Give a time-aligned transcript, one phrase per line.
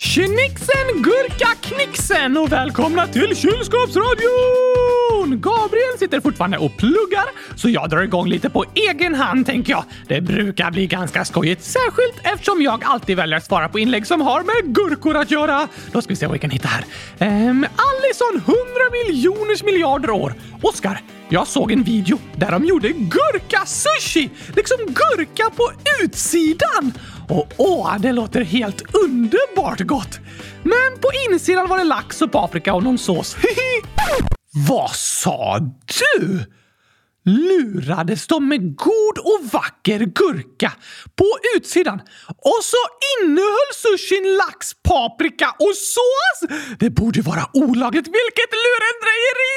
[0.00, 5.40] Tjenixen gurka knixen och välkomna till kylskåpsradion!
[5.40, 7.24] Gabriel sitter fortfarande och pluggar,
[7.56, 9.84] så jag drar igång lite på egen hand tänker jag.
[10.08, 14.20] Det brukar bli ganska skojigt, särskilt eftersom jag alltid väljer att svara på inlägg som
[14.20, 15.68] har med gurkor att göra.
[15.92, 16.84] Då ska vi se vad vi kan hitta här.
[17.18, 18.56] Ehm, Allison, 100
[19.06, 20.34] miljoners miljarder år.
[20.62, 24.30] Oskar, jag såg en video där de gjorde gurka-sushi!
[24.56, 25.70] Liksom gurka på
[26.02, 26.92] utsidan!
[27.28, 30.20] Och åh, det låter helt underbart gott!
[30.62, 33.36] Men på insidan var det lax och paprika och någon sås.
[34.68, 36.44] Vad sa du?
[37.28, 40.72] Lurades de med god och vacker gurka
[41.16, 42.00] på utsidan.
[42.28, 42.82] Och så
[43.12, 46.38] innehöll sushin lax, paprika och sås!
[46.78, 48.06] Det borde vara olagligt.
[48.18, 49.56] Vilket lurendrejeri!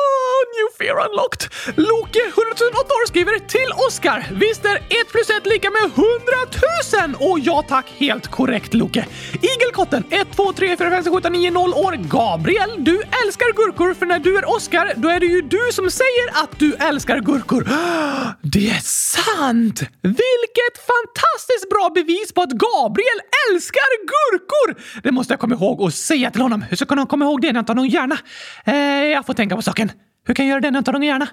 [0.00, 1.42] Oh, new fear unlocked.
[1.88, 4.18] Loke, 100 008 år, skriver till Oscar.
[4.32, 7.30] Visst är 1 plus 1 lika med 100 000?
[7.30, 9.06] Och ja tack, helt korrekt Loke.
[9.42, 11.92] Igelkotten, 1, 2, 3, 4, 5, 6, 7, 8, 9, 0 år.
[11.92, 15.90] Gabriel, du älskar gurkor för när du är Oscar, då är det ju du som
[15.90, 17.64] säger att du älskar Älskar gurkor.
[18.42, 19.80] Det är sant!
[20.02, 24.82] Vilket fantastiskt bra bevis på att Gabriel älskar gurkor!
[25.02, 26.62] Det måste jag komma ihåg och säga till honom.
[26.62, 28.18] Hur ska jag komma ihåg det när jag inte har någon hjärna?
[28.64, 28.74] Eh,
[29.16, 29.92] jag får tänka på saken.
[30.26, 31.28] Hur kan jag göra det när jag inte har någon hjärna?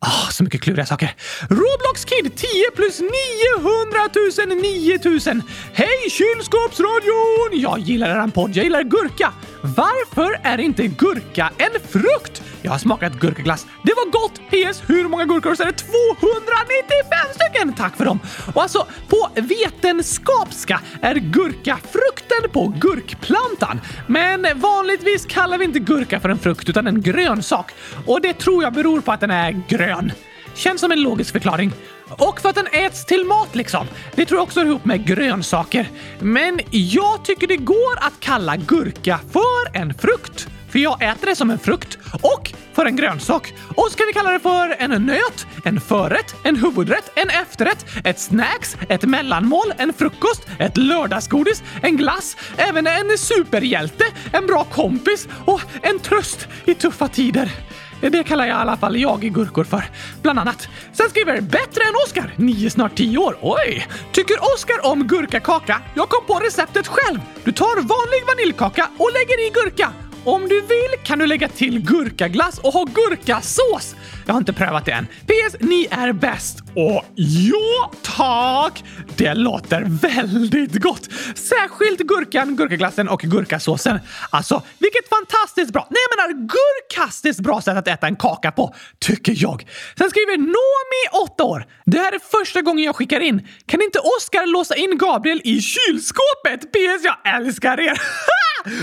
[0.00, 1.14] Ah, så mycket kluriga saker.
[1.48, 3.10] Roblox Kid 10 plus 900
[4.48, 4.58] 000
[4.98, 5.42] 9000.
[5.72, 7.50] Hej kylskåpsradion!
[7.52, 9.32] Jag gillar eran podd, jag gillar gurka.
[9.62, 12.42] Varför är inte gurka en frukt?
[12.62, 13.66] Jag har smakat gurkaglass.
[13.82, 14.34] Det var gott!
[14.50, 14.82] PS.
[14.86, 15.72] Hur många gurkor är det?
[15.72, 17.72] 295 stycken!
[17.72, 18.20] Tack för dem!
[18.54, 23.80] Och alltså, på vetenskapska är gurka frukten på gurkplantan.
[24.06, 27.72] Men vanligtvis kallar vi inte gurka för en frukt utan en grönsak.
[28.06, 30.12] Och det tror jag beror på att den är grön.
[30.58, 31.72] Känns som en logisk förklaring.
[32.08, 33.86] Och för att den äts till mat liksom.
[34.14, 35.90] Det tror jag också hör ihop med grönsaker.
[36.20, 40.48] Men jag tycker det går att kalla gurka för en frukt.
[40.70, 43.54] För jag äter det som en frukt och för en grönsak.
[43.76, 47.86] Och så kan vi kalla det för en nöt, en förrätt, en huvudrätt, en efterrätt,
[48.04, 54.64] ett snacks, ett mellanmål, en frukost, ett lördagsgodis, en glass, även en superhjälte, en bra
[54.64, 57.52] kompis och en tröst i tuffa tider.
[58.00, 59.84] Det kallar jag i alla fall jag i gurkor för.
[60.22, 60.68] Bland annat.
[60.92, 63.38] Sen skriver “Bättre än Oskar, 9 snart 10 år.
[63.40, 63.86] Oj!
[64.12, 65.82] Tycker Oskar om gurkakaka?
[65.94, 67.20] Jag kom på receptet själv.
[67.44, 69.92] Du tar vanlig vaniljkaka och lägger i gurka.
[70.24, 73.94] Om du vill kan du lägga till gurkaglass och ha gurkasås.
[74.28, 75.06] Jag har inte prövat det än.
[75.06, 75.56] PS.
[75.60, 76.58] Ni är bäst.
[76.76, 78.84] Och ja, tack!
[79.16, 81.08] Det låter väldigt gott.
[81.34, 83.98] Särskilt gurkan, gurkaglassen och gurkasåsen.
[84.30, 88.74] Alltså, vilket fantastiskt bra, nej jag menar gurkastiskt bra sätt att äta en kaka på,
[88.98, 89.66] tycker jag.
[89.98, 91.66] Sen skriver Nomi, 8 år.
[91.86, 93.48] Det här är första gången jag skickar in.
[93.66, 96.72] Kan inte Oskar låsa in Gabriel i kylskåpet?
[96.72, 97.04] PS.
[97.04, 98.00] Jag älskar er!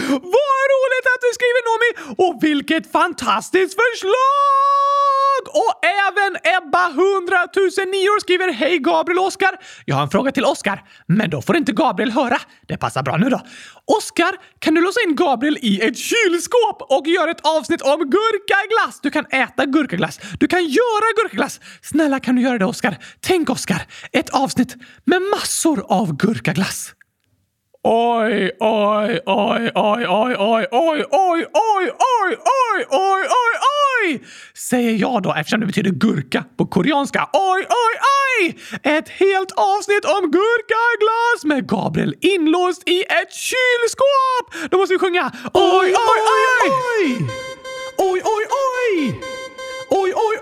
[0.10, 2.16] Vad roligt att du skriver Nomi!
[2.18, 5.15] Och vilket fantastiskt förslag!
[5.48, 9.58] Och även Ebba 100 009 år skriver Hej Gabriel och Oskar!
[9.86, 12.38] Jag har en fråga till Oskar, men då får inte Gabriel höra.
[12.68, 13.42] Det passar bra nu då.
[13.86, 19.00] Oskar, kan du låsa in Gabriel i ett kylskåp och göra ett avsnitt om gurkaglass?
[19.02, 20.20] Du kan äta gurkaglass.
[20.40, 21.60] Du kan göra gurkaglass.
[21.82, 22.98] Snälla kan du göra det Oskar?
[23.20, 26.95] Tänk Oskar, ett avsnitt med massor av gurkaglass.
[27.88, 34.26] Oj, oj, oj, oj, oj, oj, oj, oj, oj, oj, oj, oj, oj, oj!
[34.54, 37.30] Säger jag då eftersom det betyder gurka på koreanska.
[37.34, 37.96] Oj, oj,
[38.40, 38.60] oj!
[38.84, 44.72] Ett helt avsnitt om gurkaglass med Gabriel inlåst i ett kylskåp!
[44.72, 45.32] Då måste vi sjunga.
[45.54, 47.18] Oj, oj, oj, oj!
[47.98, 49.20] Oj, oj, oj!
[49.90, 50.38] Oj, oj,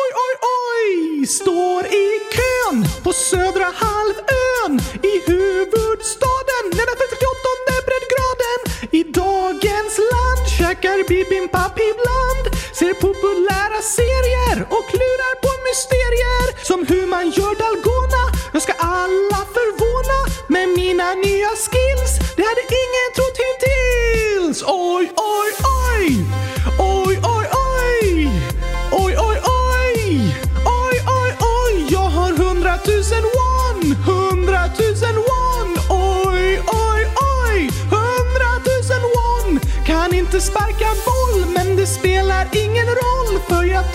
[0.00, 0.10] oj!
[0.26, 1.26] Oj, oj!
[1.26, 4.74] Står i kön på södra halvön
[5.10, 8.60] i huvudstaden nedanför 38 breddgraden.
[9.00, 12.44] I dagens land käkar bibimbap ibland.
[12.78, 16.46] Ser populära serier och klurar på mysterier.
[16.68, 18.22] Som hur man gör dalgona.
[18.52, 20.18] Jag ska alla förvåna
[20.54, 22.12] med mina nya skills.
[22.36, 24.58] Det hade ingen trott hittills.
[24.66, 25.04] Oj,
[25.36, 25.50] oj,
[25.88, 26.06] oj!
[26.78, 27.31] Oj, oj, oj!
[40.42, 43.94] Sparka boll, men det spelar ingen roll för jag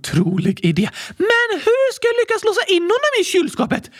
[0.00, 0.90] otrolig idé!
[1.16, 3.90] Men hur ska jag lyckas låsa in honom i kylskåpet?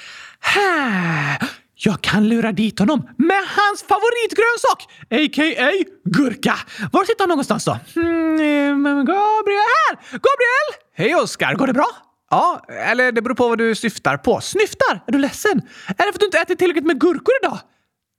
[0.41, 1.39] Här.
[1.83, 5.71] Jag kan lura dit honom med hans favoritgrönsak, a.k.a.
[6.05, 6.55] gurka.
[6.93, 7.79] Var sitter han någonstans då?
[7.97, 9.67] Mm, Gabriel!
[9.89, 9.97] Här!
[10.11, 10.69] Gabriel!
[10.97, 11.87] Hej Oskar, går det bra?
[12.31, 14.41] Ja, eller det beror på vad du syftar på.
[14.41, 15.05] Snyftar?
[15.07, 15.63] Är du ledsen?
[15.87, 17.59] Är det för att du inte ätit tillräckligt med gurkor idag?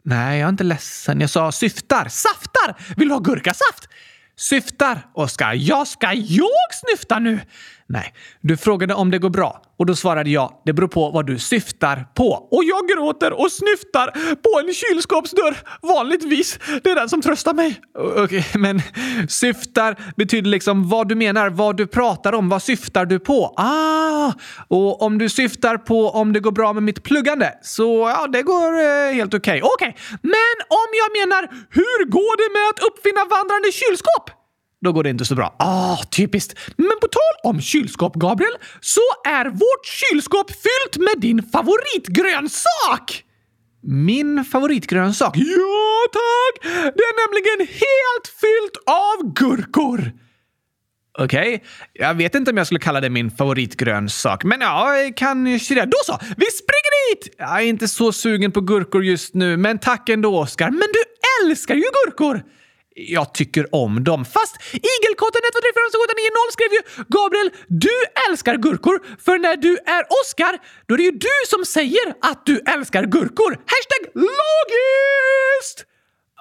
[0.05, 1.21] Nej, jag är inte ledsen.
[1.21, 2.07] Jag sa syftar.
[2.09, 2.95] Saftar!
[2.97, 3.87] Vill du ha gurkasaft?
[4.41, 5.53] Syftar, Oskar.
[5.53, 7.39] Jag ska jag snyfta nu?
[7.91, 11.27] Nej, du frågade om det går bra och då svarade jag det beror på vad
[11.27, 12.47] du syftar på.
[12.51, 15.57] Och jag gråter och snyftar på en kylskåpsdörr.
[15.81, 16.59] Vanligtvis.
[16.83, 17.81] Det är den som tröstar mig.
[17.97, 18.81] Okej, okay, men
[19.29, 22.49] syftar betyder liksom vad du menar, vad du pratar om.
[22.49, 23.53] Vad syftar du på?
[23.57, 24.31] Ah,
[24.67, 28.41] och om du syftar på om det går bra med mitt pluggande så ja, det
[28.41, 29.61] går eh, helt okej.
[29.63, 29.71] Okay.
[29.73, 30.17] Okej, okay.
[30.21, 34.40] men om jag menar hur går det med att uppfinna vandrande kylskåp?
[34.81, 35.55] Då går det inte så bra.
[35.59, 36.59] Ah, typiskt.
[36.77, 43.23] Men på tal om kylskåp, Gabriel, så är vårt kylskåp fyllt med din favoritgrönsak!
[43.83, 45.37] Min favoritgrönsak?
[45.37, 46.63] Ja, tack!
[46.95, 50.11] Det är nämligen helt fyllt av gurkor!
[51.19, 51.59] Okej, okay.
[51.93, 55.85] jag vet inte om jag skulle kalla det min favoritgrönsak, men ja, kanske det.
[55.85, 57.35] Då så, vi springer dit!
[57.37, 60.69] Jag är inte så sugen på gurkor just nu, men tack ändå, Oskar.
[60.69, 61.03] Men du
[61.45, 62.43] älskar ju gurkor!
[62.95, 64.25] Jag tycker om dem.
[64.25, 66.81] Fast Igelkotten 1, 2, 3, 4, 5, 6, 7, 8, 9, 0 skrev ju
[67.17, 67.95] “Gabriel, du
[68.29, 68.95] älskar gurkor,
[69.25, 70.53] för när du är Oscar,
[70.85, 75.87] då är det ju du som säger att du älskar gurkor.” Hashtag logiskt!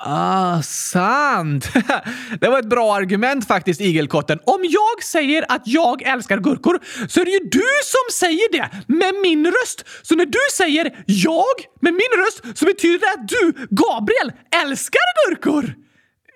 [0.03, 1.69] Ah, sant!
[2.41, 4.39] det var ett bra argument faktiskt, Igelkotten.
[4.45, 8.71] Om jag säger att jag älskar gurkor så är det ju du som säger det
[8.87, 9.85] med min röst.
[10.03, 14.33] Så när du säger jag med min röst så betyder det att du, Gabriel,
[14.63, 15.75] älskar gurkor!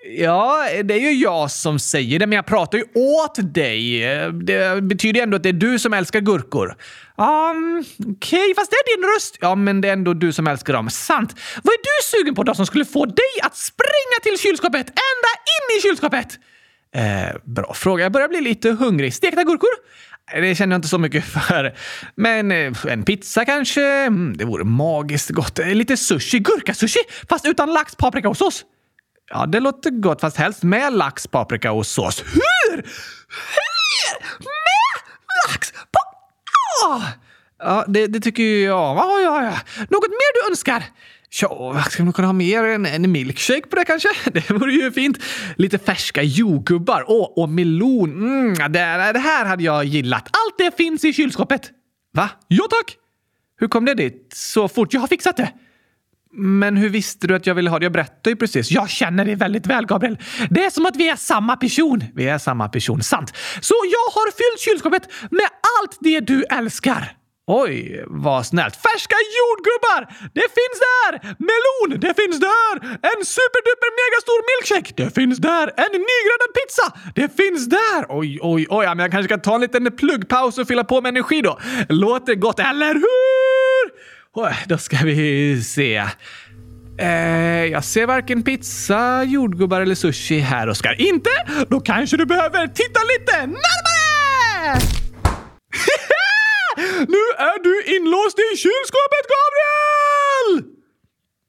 [0.07, 3.99] Ja, det är ju jag som säger det, men jag pratar ju åt dig.
[4.33, 6.75] Det betyder ju ändå att det är du som älskar gurkor.
[7.17, 9.37] Um, Okej, okay, fast det är din röst.
[9.41, 10.89] Ja, men det är ändå du som älskar dem.
[10.89, 11.35] Sant.
[11.63, 14.87] Vad är du sugen på då som skulle få dig att springa till kylskåpet?
[14.87, 16.39] Ända in i kylskåpet?
[16.95, 18.03] Eh, bra fråga.
[18.03, 19.13] Jag börjar bli lite hungrig.
[19.13, 19.69] Stekta gurkor?
[20.33, 21.75] Eh, det känner jag inte så mycket för.
[22.15, 23.83] Men eh, en pizza kanske?
[23.83, 25.59] Mm, det vore magiskt gott.
[25.59, 26.39] Eh, lite sushi.
[26.39, 26.99] Gurkasushi,
[27.29, 28.65] fast utan lax, paprika och sås.
[29.29, 32.23] Ja, det låter gott, fast helst med lax, paprika och sås.
[32.23, 32.75] Hur?
[32.75, 34.19] Hur?
[34.39, 35.71] Med lax?
[35.71, 35.99] På...
[36.85, 37.03] Oh!
[37.59, 38.97] Ja, det, det, tycker jag.
[38.97, 39.83] Ja, ja, ja.
[39.89, 40.83] Något mer du önskar?
[41.41, 44.09] Ja, ska man kunna ha mer än en milkshake på det kanske?
[44.33, 45.19] Det vore ju fint.
[45.55, 48.11] Lite färska jordgubbar oh, och melon.
[48.11, 50.23] Mm, det, det här hade jag gillat.
[50.23, 51.71] Allt det finns i kylskåpet.
[52.13, 52.29] Va?
[52.47, 52.97] Ja, tack.
[53.57, 54.93] Hur kom det dit så fort?
[54.93, 55.51] Jag har fixat det.
[56.35, 57.85] Men hur visste du att jag ville ha det?
[57.85, 58.71] Jag berättade ju precis.
[58.71, 60.17] Jag känner dig väldigt väl, Gabriel.
[60.49, 62.03] Det är som att vi är samma person.
[62.15, 63.33] Vi är samma person, sant.
[63.61, 65.47] Så jag har fyllt kylskåpet med
[65.79, 67.15] allt det du älskar.
[67.47, 68.75] Oj, vad snällt.
[68.75, 70.01] Färska jordgubbar!
[70.33, 71.11] Det finns där!
[71.49, 71.99] Melon!
[71.99, 72.73] Det finns där!
[73.11, 75.03] En superduper megastor milkshake!
[75.03, 75.67] Det finns där!
[75.77, 76.85] En nygräddad pizza!
[77.15, 78.05] Det finns där!
[78.09, 78.85] Oj, oj, oj.
[78.87, 81.59] Men jag kanske ska ta en liten pluggpaus och fylla på med energi då.
[81.89, 83.44] Låter gott, eller hur?
[84.67, 86.03] Då ska vi se.
[86.99, 91.01] Eh, jag ser varken pizza, jordgubbar eller sushi här, Oskar.
[91.01, 91.29] Inte?
[91.69, 94.79] Då kanske du behöver titta lite närmare!
[97.07, 100.71] nu är du inlåst i kylskåpet, Gabriel!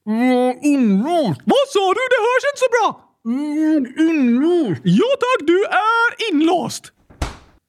[0.09, 1.41] Mm, inlåst?
[1.45, 2.01] Vad sa du?
[2.13, 3.03] Det hörs inte så bra!
[3.27, 4.81] Mm, inlåst.
[4.85, 6.93] Ja tack, du är inlåst!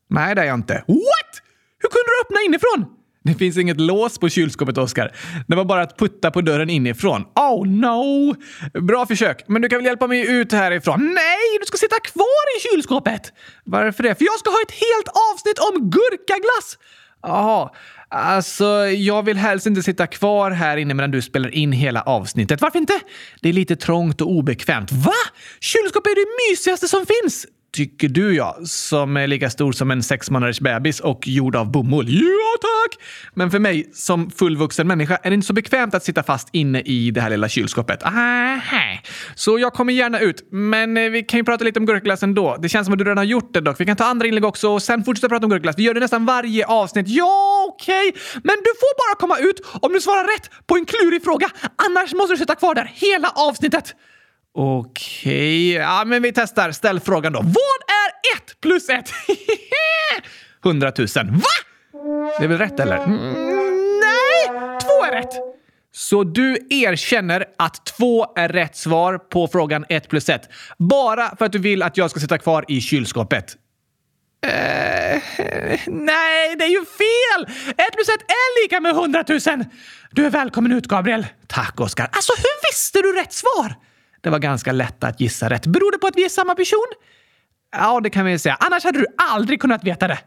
[0.10, 0.74] Nej, det är jag inte.
[0.88, 1.32] What?
[1.80, 2.97] Hur kunde du öppna inifrån?
[3.28, 5.12] Det finns inget lås på kylskåpet, Oskar.
[5.48, 7.26] Det var bara att putta på dörren inifrån.
[7.36, 8.36] Oh no!
[8.82, 11.14] Bra försök, men du kan väl hjälpa mig ut härifrån?
[11.16, 13.34] Nej, du ska sitta kvar i kylskåpet!
[13.64, 14.16] Varför det?
[14.16, 16.78] För jag ska ha ett helt avsnitt om gurkaglass!
[17.24, 17.70] Jaha,
[18.10, 22.62] alltså jag vill helst inte sitta kvar här inne medan du spelar in hela avsnittet.
[22.62, 23.00] Varför inte?
[23.42, 24.92] Det är lite trångt och obekvämt.
[24.92, 25.14] Va?
[25.60, 27.46] Kylskåp är det mysigaste som finns!
[27.74, 31.72] Tycker du ja, som är lika stor som en sex månaders bebis och gjord av
[31.72, 32.08] bomull.
[32.10, 33.04] Ja tack!
[33.34, 36.82] Men för mig som fullvuxen människa är det inte så bekvämt att sitta fast inne
[36.82, 38.04] i det här lilla kylskåpet.
[38.04, 38.58] Aha.
[39.36, 42.58] Så jag kommer gärna ut, men eh, vi kan ju prata lite om gurkglass ändå.
[42.62, 43.80] Det känns som att du redan har gjort det dock.
[43.80, 45.76] Vi kan ta andra inlägg också och sen fortsätta prata om gurkglass.
[45.78, 47.08] Vi gör det nästan varje avsnitt.
[47.08, 48.22] Ja, okej, okay.
[48.44, 51.50] men du får bara komma ut om du svarar rätt på en klurig fråga.
[51.88, 53.96] Annars måste du sitta kvar där hela avsnittet.
[54.60, 56.72] Okej, ja men vi testar.
[56.72, 57.40] Ställ frågan då.
[57.40, 59.10] Vad är ett plus ett?
[60.64, 61.38] Hundratusen.
[61.38, 61.50] Va?
[62.40, 62.98] Det är väl rätt eller?
[62.98, 63.20] Mm,
[64.00, 64.48] nej,
[64.82, 65.32] två är rätt.
[65.92, 70.50] Så du erkänner att två är rätt svar på frågan ett plus ett.
[70.78, 73.56] Bara för att du vill att jag ska sitta kvar i kylskåpet.
[74.46, 74.52] Uh,
[75.88, 77.56] nej, det är ju fel!
[77.70, 79.66] Ett plus ett är lika med hundratusen!
[80.12, 81.28] Du är välkommen ut, Gabriel.
[81.48, 82.10] Tack, Oskar.
[82.12, 83.87] Alltså, hur visste du rätt svar?
[84.28, 85.68] Det var ganska lätt att gissa rätt.
[85.68, 86.88] Beror det på att vi är samma person?
[87.72, 88.58] Ja, det kan vi säga.
[88.60, 90.20] Annars hade du aldrig kunnat veta det.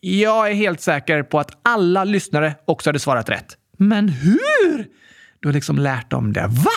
[0.00, 3.56] Jag är helt säker på att alla lyssnare också hade svarat rätt.
[3.78, 4.86] Men hur?
[5.40, 6.46] Du har liksom lärt dem det.
[6.50, 6.70] Va?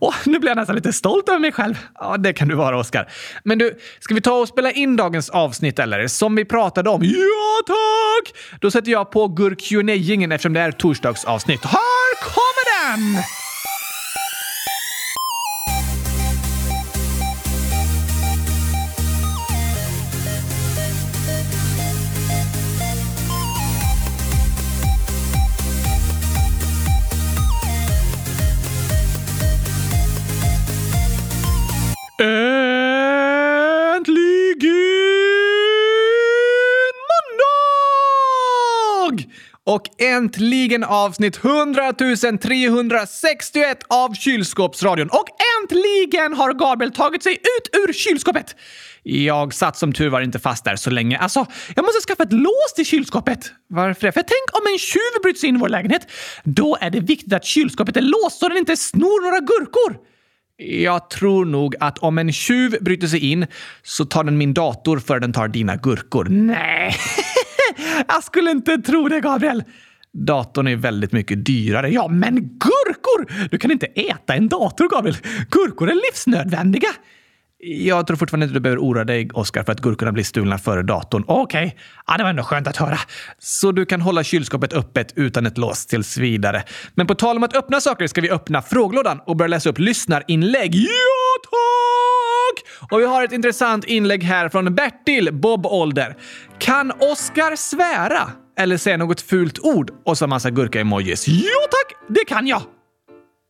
[0.00, 1.74] Åh, nu blir jag nästan lite stolt över mig själv.
[1.94, 3.10] Ja, det kan du vara, Oskar.
[3.44, 6.06] Men du, ska vi ta och spela in dagens avsnitt eller?
[6.06, 7.02] Som vi pratade om.
[7.04, 8.34] Ja, tack!
[8.60, 11.64] Då sätter jag på gurkjunejingen eftersom det är torsdagsavsnitt.
[11.64, 13.22] Här kommer den!
[40.16, 41.92] Äntligen avsnitt 100
[42.42, 45.08] 361 av Kylskåpsradion.
[45.08, 45.28] Och
[45.62, 48.56] äntligen har Gabriel tagit sig ut ur kylskåpet!
[49.02, 51.18] Jag satt som tur var inte fast där så länge.
[51.18, 51.46] Alltså,
[51.76, 53.52] jag måste skaffa ett lås till kylskåpet.
[53.68, 54.12] Varför det?
[54.12, 56.10] För tänk om en tjuv bryter sig in i vår lägenhet.
[56.44, 59.96] Då är det viktigt att kylskåpet är låst så den inte snor några gurkor.
[60.56, 63.46] Jag tror nog att om en tjuv bryter sig in
[63.82, 66.24] så tar den min dator för den tar dina gurkor.
[66.30, 66.96] Nej,
[68.08, 69.64] jag skulle inte tro det, Gabriel.
[70.16, 71.88] Datorn är väldigt mycket dyrare.
[71.90, 73.48] Ja, men gurkor!
[73.50, 75.16] Du kan inte äta en dator, Gabriel.
[75.50, 76.88] Gurkor är livsnödvändiga.
[77.58, 80.82] Jag tror fortfarande inte du behöver oroa dig, Oskar, för att gurkorna blir stulna före
[80.82, 81.24] datorn.
[81.26, 81.78] Okej, okay.
[82.06, 82.98] ja, det var ändå skönt att höra.
[83.38, 86.62] Så du kan hålla kylskåpet öppet utan ett lås tills vidare.
[86.94, 89.78] Men på tal om att öppna saker ska vi öppna frågelådan och börja läsa upp
[89.78, 90.74] lyssnarinlägg.
[90.74, 90.88] Ja,
[91.42, 92.90] tack!
[92.90, 96.16] Och vi har ett intressant inlägg här från Bertil, Bob Ålder.
[96.58, 98.45] Kan Oskar svära?
[98.58, 99.90] Eller säga något fult ord?
[100.04, 101.28] Och så massa gurka-emojis.
[101.28, 101.96] Jo tack!
[102.08, 102.62] Det kan jag!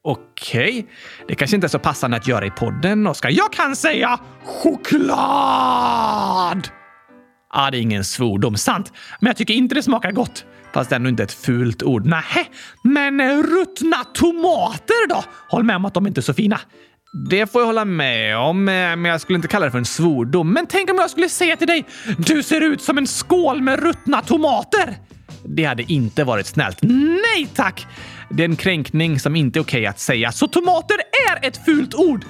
[0.04, 0.84] Okej, okay.
[1.28, 3.30] det kanske inte är så passande att göra i podden, Oskar.
[3.30, 5.18] Jag kan säga choklad!
[7.52, 8.92] Ja, det är ingen svordom, sant.
[9.20, 10.44] Men jag tycker inte det smakar gott.
[10.72, 12.06] Fast ändå inte ett fult ord.
[12.06, 12.44] Nähä,
[12.82, 15.24] men ruttna tomater då?
[15.48, 16.60] Håll med om att de inte är så fina.
[17.12, 19.84] Det får jag hålla med om, eh, men jag skulle inte kalla det för en
[19.84, 20.52] svordom.
[20.52, 21.84] Men tänk om jag skulle säga till dig
[22.18, 24.96] “Du ser ut som en skål med ruttna tomater”?
[25.44, 26.78] Det hade inte varit snällt.
[26.82, 27.86] Nej tack!
[28.30, 30.32] Det är en kränkning som inte är okej okay att säga.
[30.32, 30.96] Så tomater
[31.30, 32.24] är ett fult ord!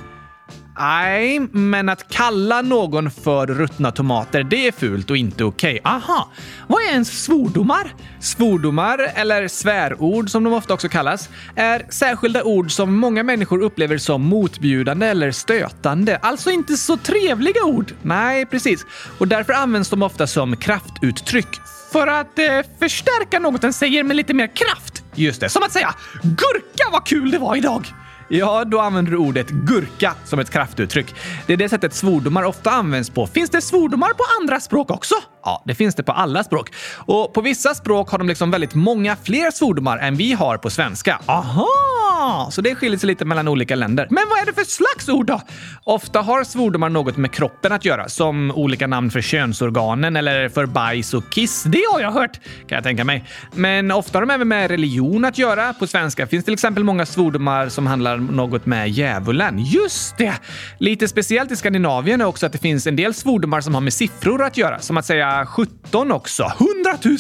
[0.78, 5.80] Nej, men att kalla någon för ruttna tomater, det är fult och inte okej.
[5.80, 5.92] Okay.
[5.92, 6.33] Aha!
[6.66, 7.95] Vad är ens svordomar?
[8.21, 13.99] Svordomar, eller svärord som de ofta också kallas, är särskilda ord som många människor upplever
[13.99, 16.16] som motbjudande eller stötande.
[16.16, 17.92] Alltså inte så trevliga ord.
[18.02, 18.87] Nej, precis.
[19.18, 21.49] Och därför används de ofta som kraftuttryck.
[21.92, 25.02] För att eh, förstärka något den säger med lite mer kraft.
[25.14, 27.92] Just det, som att säga “Gurka vad kul det var idag!”
[28.28, 31.14] Ja, då använder du ordet gurka som ett kraftuttryck.
[31.47, 33.26] Det är det sättet svordomar ofta används på.
[33.26, 35.14] Finns det svordomar på andra språk också?
[35.45, 36.71] Ja, det finns det på alla språk.
[36.95, 40.71] Och på vissa språk har de liksom väldigt många fler svordomar än vi har på
[40.71, 41.21] svenska.
[41.26, 42.49] Aha!
[42.50, 44.06] Så det skiljer sig lite mellan olika länder.
[44.11, 45.40] Men vad är det för slags ord då?
[45.85, 50.66] Ofta har svordomar något med kroppen att göra, som olika namn för könsorganen eller för
[50.66, 51.62] bajs och kiss.
[51.62, 53.25] Det har jag hört, kan jag tänka mig.
[53.54, 55.73] Men ofta har de även med religion att göra.
[55.73, 59.58] På svenska finns till exempel många svordomar som handlar något med djävulen.
[59.58, 60.35] Just det!
[60.78, 63.92] Lite speciellt i Skandinavien är också att det finns en del svordomar som har med
[63.92, 66.42] siffror att göra, som att säga 17 också.
[66.42, 67.16] 100 000?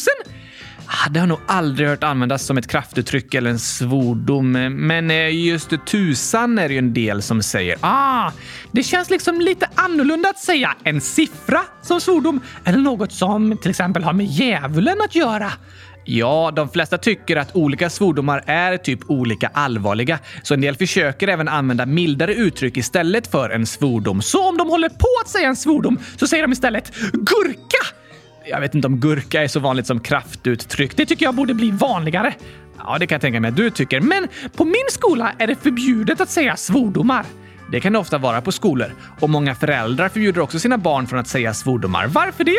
[0.86, 4.52] Ah, det har nog aldrig hört användas som ett kraftuttryck eller en svordom.
[4.86, 7.76] Men eh, just tusan är det ju en del som säger.
[7.80, 8.30] Ah,
[8.72, 13.70] det känns liksom lite annorlunda att säga en siffra som svordom eller något som till
[13.70, 15.52] exempel har med djävulen att göra.
[16.08, 21.28] Ja, de flesta tycker att olika svordomar är typ olika allvarliga, så en del försöker
[21.28, 24.22] även använda mildare uttryck istället för en svordom.
[24.22, 27.96] Så om de håller på att säga en svordom så säger de istället gurka!
[28.44, 30.96] Jag vet inte om gurka är så vanligt som kraftuttryck.
[30.96, 32.34] Det tycker jag borde bli vanligare.
[32.78, 34.00] Ja, det kan jag tänka mig att du tycker.
[34.00, 37.24] Men på min skola är det förbjudet att säga svordomar.
[37.70, 41.18] Det kan det ofta vara på skolor och många föräldrar förbjuder också sina barn från
[41.18, 42.06] att säga svordomar.
[42.06, 42.56] Varför det?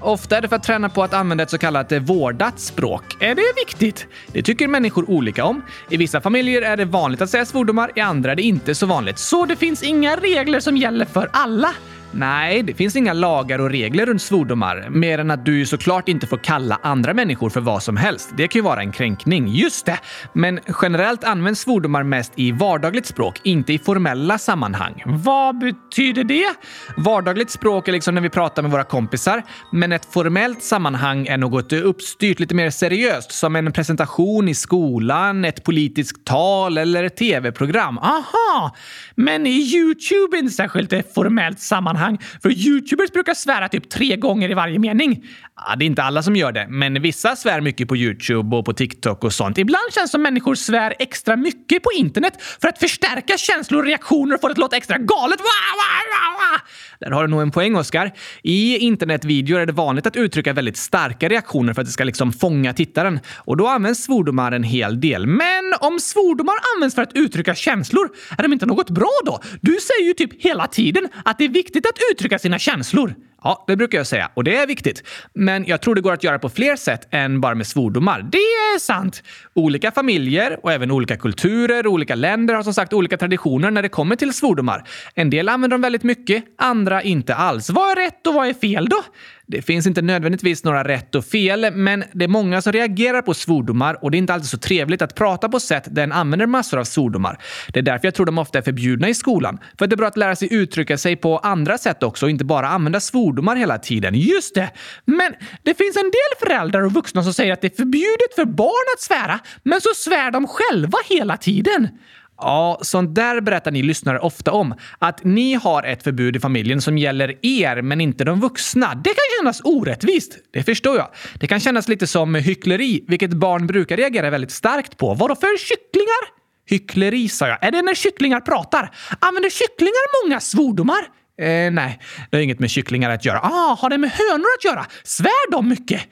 [0.00, 3.16] Ofta är det för att träna på att använda ett så kallat vårdat språk.
[3.20, 4.06] Är det viktigt?
[4.32, 5.62] Det tycker människor olika om.
[5.90, 8.86] I vissa familjer är det vanligt att säga svordomar, i andra är det inte så
[8.86, 9.18] vanligt.
[9.18, 11.70] Så det finns inga regler som gäller för alla?
[12.16, 14.86] Nej, det finns inga lagar och regler runt svordomar.
[14.90, 18.30] Mer än att du såklart inte får kalla andra människor för vad som helst.
[18.36, 19.48] Det kan ju vara en kränkning.
[19.48, 19.98] Just det!
[20.32, 25.02] Men generellt används svordomar mest i vardagligt språk, inte i formella sammanhang.
[25.06, 26.54] Vad betyder det?
[26.96, 29.42] Vardagligt språk är liksom när vi pratar med våra kompisar,
[29.72, 35.44] men ett formellt sammanhang är något uppstyrt, lite mer seriöst, som en presentation i skolan,
[35.44, 37.98] ett politiskt tal eller ett tv-program.
[37.98, 38.76] Aha!
[39.14, 42.03] Men är Youtube inte särskilt ett formellt sammanhang?
[42.42, 45.24] För Youtubers brukar svära typ tre gånger i varje mening.
[45.56, 48.64] Ja, det är inte alla som gör det, men vissa svär mycket på Youtube och
[48.64, 49.58] på TikTok och sånt.
[49.58, 53.86] Ibland känns det som människor svär extra mycket på internet för att förstärka känslor och
[53.86, 55.40] reaktioner och få det att låta extra galet.
[55.40, 56.60] Wah, wah, wah,
[57.00, 58.12] Där har du nog en poäng, Oskar.
[58.42, 62.32] I internetvideor är det vanligt att uttrycka väldigt starka reaktioner för att det ska liksom
[62.32, 63.20] fånga tittaren.
[63.36, 65.26] Och då används svordomar en hel del.
[65.26, 68.08] Men om svordomar används för att uttrycka känslor,
[68.38, 69.40] är de inte något bra då?
[69.60, 73.14] Du säger ju typ hela tiden att det är viktigt att att uttrycka sina känslor.
[73.44, 75.02] Ja, det brukar jag säga och det är viktigt.
[75.34, 78.28] Men jag tror det går att göra på fler sätt än bara med svordomar.
[78.32, 79.22] Det är sant.
[79.54, 83.82] Olika familjer och även olika kulturer och olika länder har som sagt olika traditioner när
[83.82, 84.88] det kommer till svordomar.
[85.14, 87.70] En del använder dem väldigt mycket, andra inte alls.
[87.70, 89.02] Vad är rätt och vad är fel då?
[89.46, 93.34] Det finns inte nödvändigtvis några rätt och fel, men det är många som reagerar på
[93.34, 96.46] svordomar och det är inte alltid så trevligt att prata på sätt där en använder
[96.46, 97.38] massor av svordomar.
[97.72, 99.58] Det är därför jag tror de ofta är förbjudna i skolan.
[99.78, 102.30] För att det är bra att lära sig uttrycka sig på andra sätt också och
[102.30, 104.14] inte bara använda svordomar hela tiden.
[104.14, 104.70] Just det!
[105.04, 108.44] Men det finns en del föräldrar och vuxna som säger att det är förbjudet för
[108.44, 111.88] barn att svära, men så svär de själva hela tiden.
[112.36, 114.74] Ja, sånt där berättar ni lyssnare ofta om.
[114.98, 118.94] Att ni har ett förbud i familjen som gäller er, men inte de vuxna.
[118.94, 120.32] Det kan kännas orättvist.
[120.52, 121.08] Det förstår jag.
[121.40, 125.14] Det kan kännas lite som hyckleri, vilket barn brukar reagera väldigt starkt på.
[125.14, 126.44] Vadå för kycklingar?
[126.66, 127.64] Hyckleri, sa jag.
[127.64, 128.90] Är det när kycklingar pratar?
[129.18, 131.08] Använder kycklingar många svordomar?
[131.38, 131.98] Eh, nej,
[132.30, 133.38] det har inget med kycklingar att göra.
[133.38, 134.86] Ah, har det med hönor att göra?
[135.02, 136.02] Svär de mycket?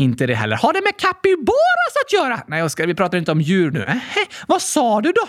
[0.00, 0.56] Inte det heller.
[0.56, 2.40] Har det med capybaras att göra?
[2.46, 3.82] Nej, Oskar, vi pratar inte om djur nu.
[3.82, 3.96] Äh,
[4.46, 5.22] vad sa du då?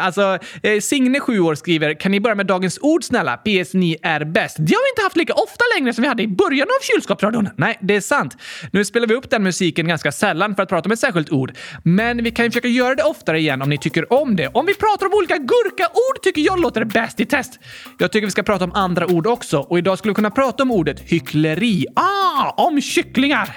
[0.00, 3.36] Alltså, eh, Signe, sju år, skriver “Kan ni börja med dagens ord snälla?
[3.36, 4.56] PS, ni är bäst”.
[4.58, 7.48] Det har vi inte haft lika ofta längre som vi hade i början av kylskåpsradion.
[7.56, 8.36] Nej, det är sant.
[8.72, 11.52] Nu spelar vi upp den musiken ganska sällan för att prata om ett särskilt ord.
[11.84, 14.48] Men vi kan ju försöka göra det oftare igen om ni tycker om det.
[14.48, 17.58] Om vi pratar om olika gurkaord tycker jag låter bäst i test.
[17.98, 20.62] Jag tycker vi ska prata om andra ord också och idag skulle vi kunna prata
[20.62, 21.86] om ordet hyckleri.
[21.96, 23.56] Ah, om kycklingar!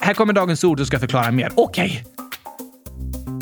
[0.00, 1.52] Här kommer dagens ord och ska förklara mer.
[1.54, 2.04] Okej.
[2.04, 3.39] Okay.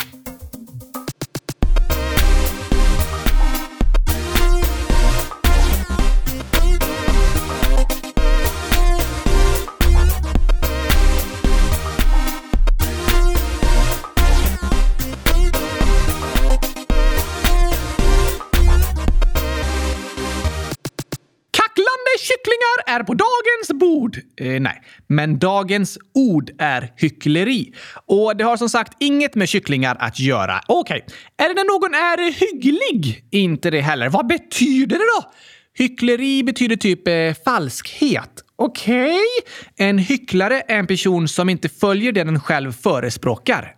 [22.88, 24.16] Är på dagens bord.
[24.40, 27.74] Eh, nej, men dagens ord är hyckleri.
[28.06, 30.60] Och det har som sagt inget med kycklingar att göra.
[30.66, 31.16] Okej, okay.
[31.46, 33.24] är det när någon är hygglig?
[33.30, 34.08] Inte det heller.
[34.08, 35.32] Vad betyder det då?
[35.74, 38.44] Hyckleri betyder typ eh, falskhet.
[38.56, 39.04] Okej?
[39.04, 39.88] Okay.
[39.88, 43.74] En hycklare är en person som inte följer det den själv förespråkar.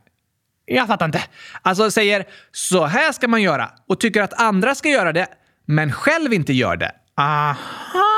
[0.66, 1.22] Jag fattar inte.
[1.62, 5.26] Alltså säger “så här ska man göra” och tycker att andra ska göra det,
[5.66, 6.92] men själv inte gör det.
[7.16, 8.09] Aha!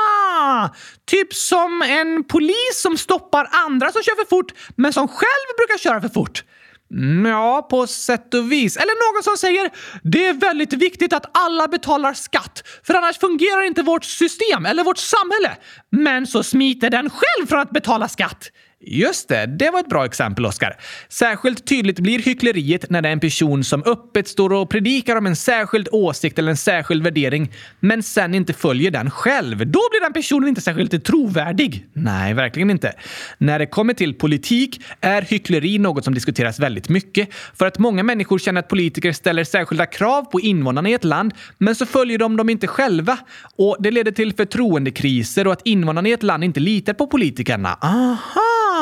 [1.05, 5.77] Typ som en polis som stoppar andra som kör för fort, men som själv brukar
[5.77, 6.43] köra för fort.
[6.93, 8.77] Mm, ja, på sätt och vis.
[8.77, 9.71] Eller någon som säger
[10.03, 14.83] det är väldigt viktigt att alla betalar skatt, för annars fungerar inte vårt system eller
[14.83, 15.57] vårt samhälle.
[15.89, 18.51] Men så smiter den själv från att betala skatt.
[18.85, 20.75] Just det, det var ett bra exempel, Oskar.
[21.09, 25.25] Särskilt tydligt blir hyckleriet när det är en person som öppet står och predikar om
[25.25, 29.57] en särskild åsikt eller en särskild värdering, men sen inte följer den själv.
[29.57, 31.85] Då blir den personen inte särskilt trovärdig.
[31.93, 32.93] Nej, verkligen inte.
[33.37, 38.03] När det kommer till politik är hyckleri något som diskuteras väldigt mycket, för att många
[38.03, 42.17] människor känner att politiker ställer särskilda krav på invånarna i ett land, men så följer
[42.17, 43.17] de dem inte själva.
[43.55, 47.77] Och det leder till förtroendekriser och att invånarna i ett land inte litar på politikerna.
[47.81, 48.72] Aha!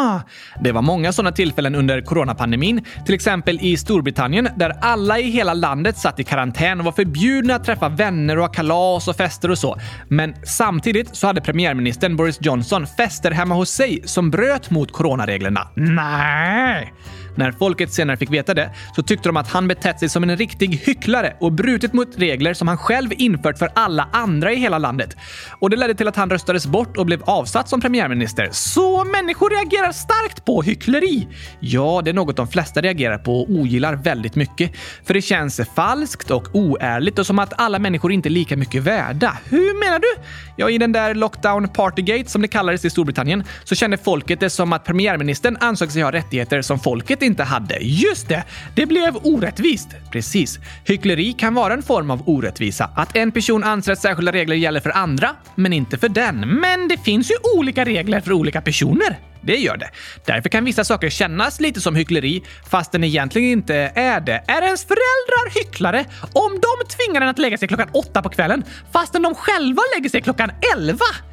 [0.59, 5.53] Det var många sådana tillfällen under coronapandemin, till exempel i Storbritannien där alla i hela
[5.53, 9.51] landet satt i karantän och var förbjudna att träffa vänner och ha kalas och fester
[9.51, 9.77] och så.
[10.07, 15.67] Men samtidigt så hade premiärministern Boris Johnson fester hemma hos sig som bröt mot coronareglerna.
[15.75, 16.93] Nej!
[17.35, 20.37] När folket senare fick veta det så tyckte de att han betett sig som en
[20.37, 24.77] riktig hycklare och brutit mot regler som han själv infört för alla andra i hela
[24.77, 25.17] landet.
[25.59, 28.49] Och det ledde till att han röstades bort och blev avsatt som premiärminister.
[28.51, 31.27] Så människor reagerar reagerar starkt på hyckleri.
[31.59, 34.71] Ja, det är något de flesta reagerar på och ogillar väldigt mycket.
[35.03, 38.83] För det känns falskt och oärligt och som att alla människor inte är lika mycket
[38.83, 39.37] värda.
[39.49, 40.21] Hur menar du?
[40.55, 44.49] Ja, i den där Lockdown Partygate som det kallades i Storbritannien så kände folket det
[44.49, 47.77] som att premiärministern ansåg sig ha rättigheter som folket inte hade.
[47.81, 48.43] Just det!
[48.75, 49.87] Det blev orättvist.
[50.11, 50.59] Precis.
[50.85, 52.89] Hyckleri kan vara en form av orättvisa.
[52.95, 56.39] Att en person anser att särskilda regler gäller för andra, men inte för den.
[56.39, 59.19] Men det finns ju olika regler för olika personer.
[59.41, 59.89] Det gör det.
[60.25, 64.43] Därför kan vissa saker kännas lite som hyckleri, fast den egentligen inte är det.
[64.47, 68.63] Är ens föräldrar hycklare om de tvingar en att lägga sig klockan åtta på kvällen
[68.93, 71.30] fastän de själva lägger sig klockan elva?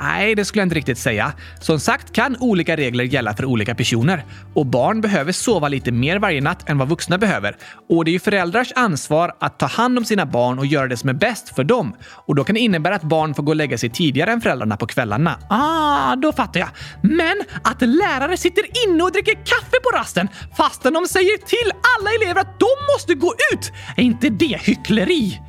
[0.00, 1.32] Nej, det skulle jag inte riktigt säga.
[1.60, 4.24] Som sagt kan olika regler gälla för olika personer.
[4.54, 7.56] Och barn behöver sova lite mer varje natt än vad vuxna behöver.
[7.88, 10.96] Och det är ju föräldrars ansvar att ta hand om sina barn och göra det
[10.96, 11.96] som är bäst för dem.
[12.26, 14.76] Och då kan det innebära att barn får gå och lägga sig tidigare än föräldrarna
[14.76, 15.38] på kvällarna.
[15.50, 16.68] Ah, då fattar jag.
[17.02, 22.10] Men att lärare sitter inne och dricker kaffe på rasten fastän de säger till alla
[22.10, 25.40] elever att de måste gå ut, är inte det hyckleri?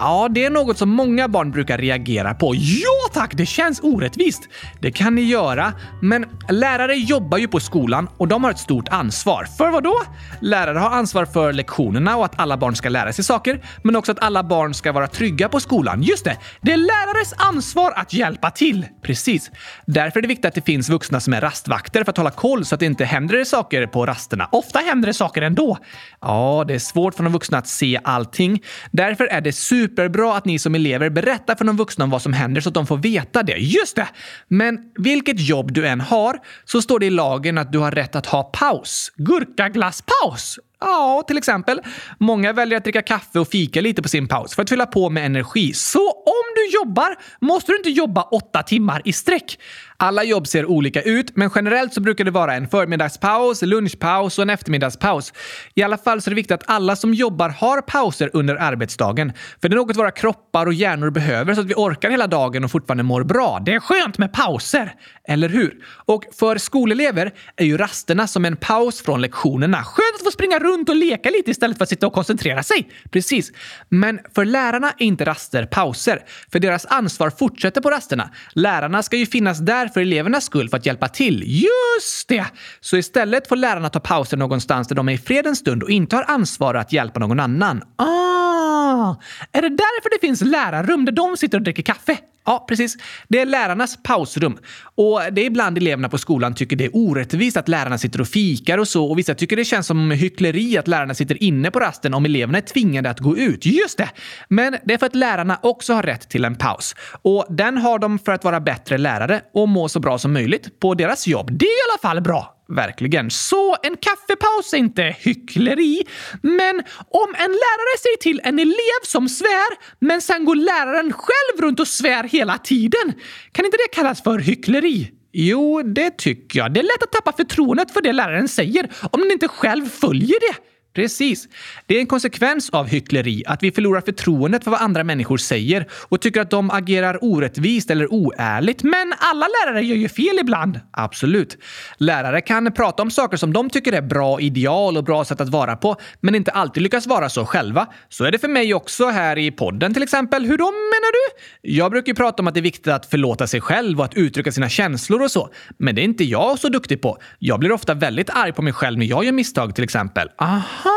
[0.00, 2.54] Ja, det är något som många barn brukar reagera på.
[2.54, 4.42] Ja tack, det känns orättvist.
[4.80, 8.88] Det kan ni göra, men lärare jobbar ju på skolan och de har ett stort
[8.88, 9.46] ansvar.
[9.58, 10.02] För vad då?
[10.40, 14.12] Lärare har ansvar för lektionerna och att alla barn ska lära sig saker, men också
[14.12, 16.02] att alla barn ska vara trygga på skolan.
[16.02, 18.86] Just det, det är lärares ansvar att hjälpa till.
[19.02, 19.50] Precis.
[19.86, 22.64] Därför är det viktigt att det finns vuxna som är rastvakter för att hålla koll
[22.64, 24.48] så att det inte händer saker på rasterna.
[24.52, 25.78] Ofta händer det saker ändå.
[26.20, 28.62] Ja, det är svårt för de vuxna att se allting.
[28.90, 32.22] Därför är det super superbra att ni som elever berättar för de vuxna om vad
[32.22, 33.56] som händer så att de får veta det.
[33.56, 34.08] Just det!
[34.48, 38.16] Men vilket jobb du än har så står det i lagen att du har rätt
[38.16, 39.12] att ha paus.
[39.16, 40.58] Gurkaglasspaus!
[40.80, 41.80] Ja, till exempel.
[42.18, 45.10] Många väljer att dricka kaffe och fika lite på sin paus för att fylla på
[45.10, 45.72] med energi.
[45.72, 49.58] Så om du jobbar måste du inte jobba åtta timmar i sträck.
[50.00, 54.42] Alla jobb ser olika ut, men generellt så brukar det vara en förmiddagspaus, lunchpaus och
[54.42, 55.32] en eftermiddagspaus.
[55.74, 59.32] I alla fall så är det viktigt att alla som jobbar har pauser under arbetsdagen.
[59.60, 62.64] För det är något våra kroppar och hjärnor behöver så att vi orkar hela dagen
[62.64, 63.62] och fortfarande mår bra.
[63.66, 64.94] Det är skönt med pauser!
[65.28, 65.84] Eller hur?
[66.06, 69.84] Och för skolelever är ju rasterna som en paus från lektionerna.
[69.84, 72.62] Skönt att få springa runt runt och leka lite istället för att sitta och koncentrera
[72.62, 72.88] sig.
[73.10, 73.52] Precis.
[73.88, 78.30] Men för lärarna är inte raster pauser, för deras ansvar fortsätter på rasterna.
[78.52, 81.44] Lärarna ska ju finnas där för elevernas skull för att hjälpa till.
[81.46, 82.46] Just det!
[82.80, 85.90] Så istället får lärarna ta pauser någonstans där de är i fred en stund och
[85.90, 87.82] inte har ansvar att hjälpa någon annan.
[87.96, 89.16] Ah!
[89.52, 92.18] Är det därför det finns lärarrum där de sitter och dricker kaffe?
[92.48, 92.96] Ja, precis.
[93.28, 94.58] Det är lärarnas pausrum.
[94.98, 98.28] Och det är ibland eleverna på skolan tycker det är orättvist att lärarna sitter och
[98.28, 99.10] fikar och så.
[99.10, 102.58] Och vissa tycker det känns som hyckleri att lärarna sitter inne på rasten om eleverna
[102.58, 103.66] är tvingade att gå ut.
[103.66, 104.10] Just det!
[104.48, 106.94] Men det är för att lärarna också har rätt till en paus.
[107.22, 110.80] Och den har de för att vara bättre lärare och må så bra som möjligt
[110.80, 111.50] på deras jobb.
[111.52, 112.58] Det är i alla fall bra.
[112.70, 113.30] Verkligen.
[113.30, 116.02] Så en kaffepaus är inte hyckleri.
[116.42, 121.62] Men om en lärare säger till en elev som svär, men sen går läraren själv
[121.62, 123.12] runt och svär hela tiden,
[123.52, 124.87] kan inte det kallas för hyckleri?
[125.32, 126.74] Jo, det tycker jag.
[126.74, 130.40] Det är lätt att tappa förtroendet för det läraren säger om den inte själv följer
[130.40, 130.56] det.
[130.98, 131.48] Precis.
[131.86, 135.86] Det är en konsekvens av hyckleri att vi förlorar förtroendet för vad andra människor säger
[136.08, 138.82] och tycker att de agerar orättvist eller oärligt.
[138.82, 140.80] Men alla lärare gör ju fel ibland.
[140.90, 141.58] Absolut.
[141.98, 145.48] Lärare kan prata om saker som de tycker är bra ideal och bra sätt att
[145.48, 147.86] vara på, men inte alltid lyckas vara så själva.
[148.08, 150.44] Så är det för mig också här i podden till exempel.
[150.44, 151.40] Hur då menar du?
[151.62, 154.14] Jag brukar ju prata om att det är viktigt att förlåta sig själv och att
[154.14, 155.50] uttrycka sina känslor och så.
[155.78, 157.18] Men det är inte jag så duktig på.
[157.38, 160.28] Jag blir ofta väldigt arg på mig själv när jag gör misstag till exempel.
[160.38, 160.87] Aha!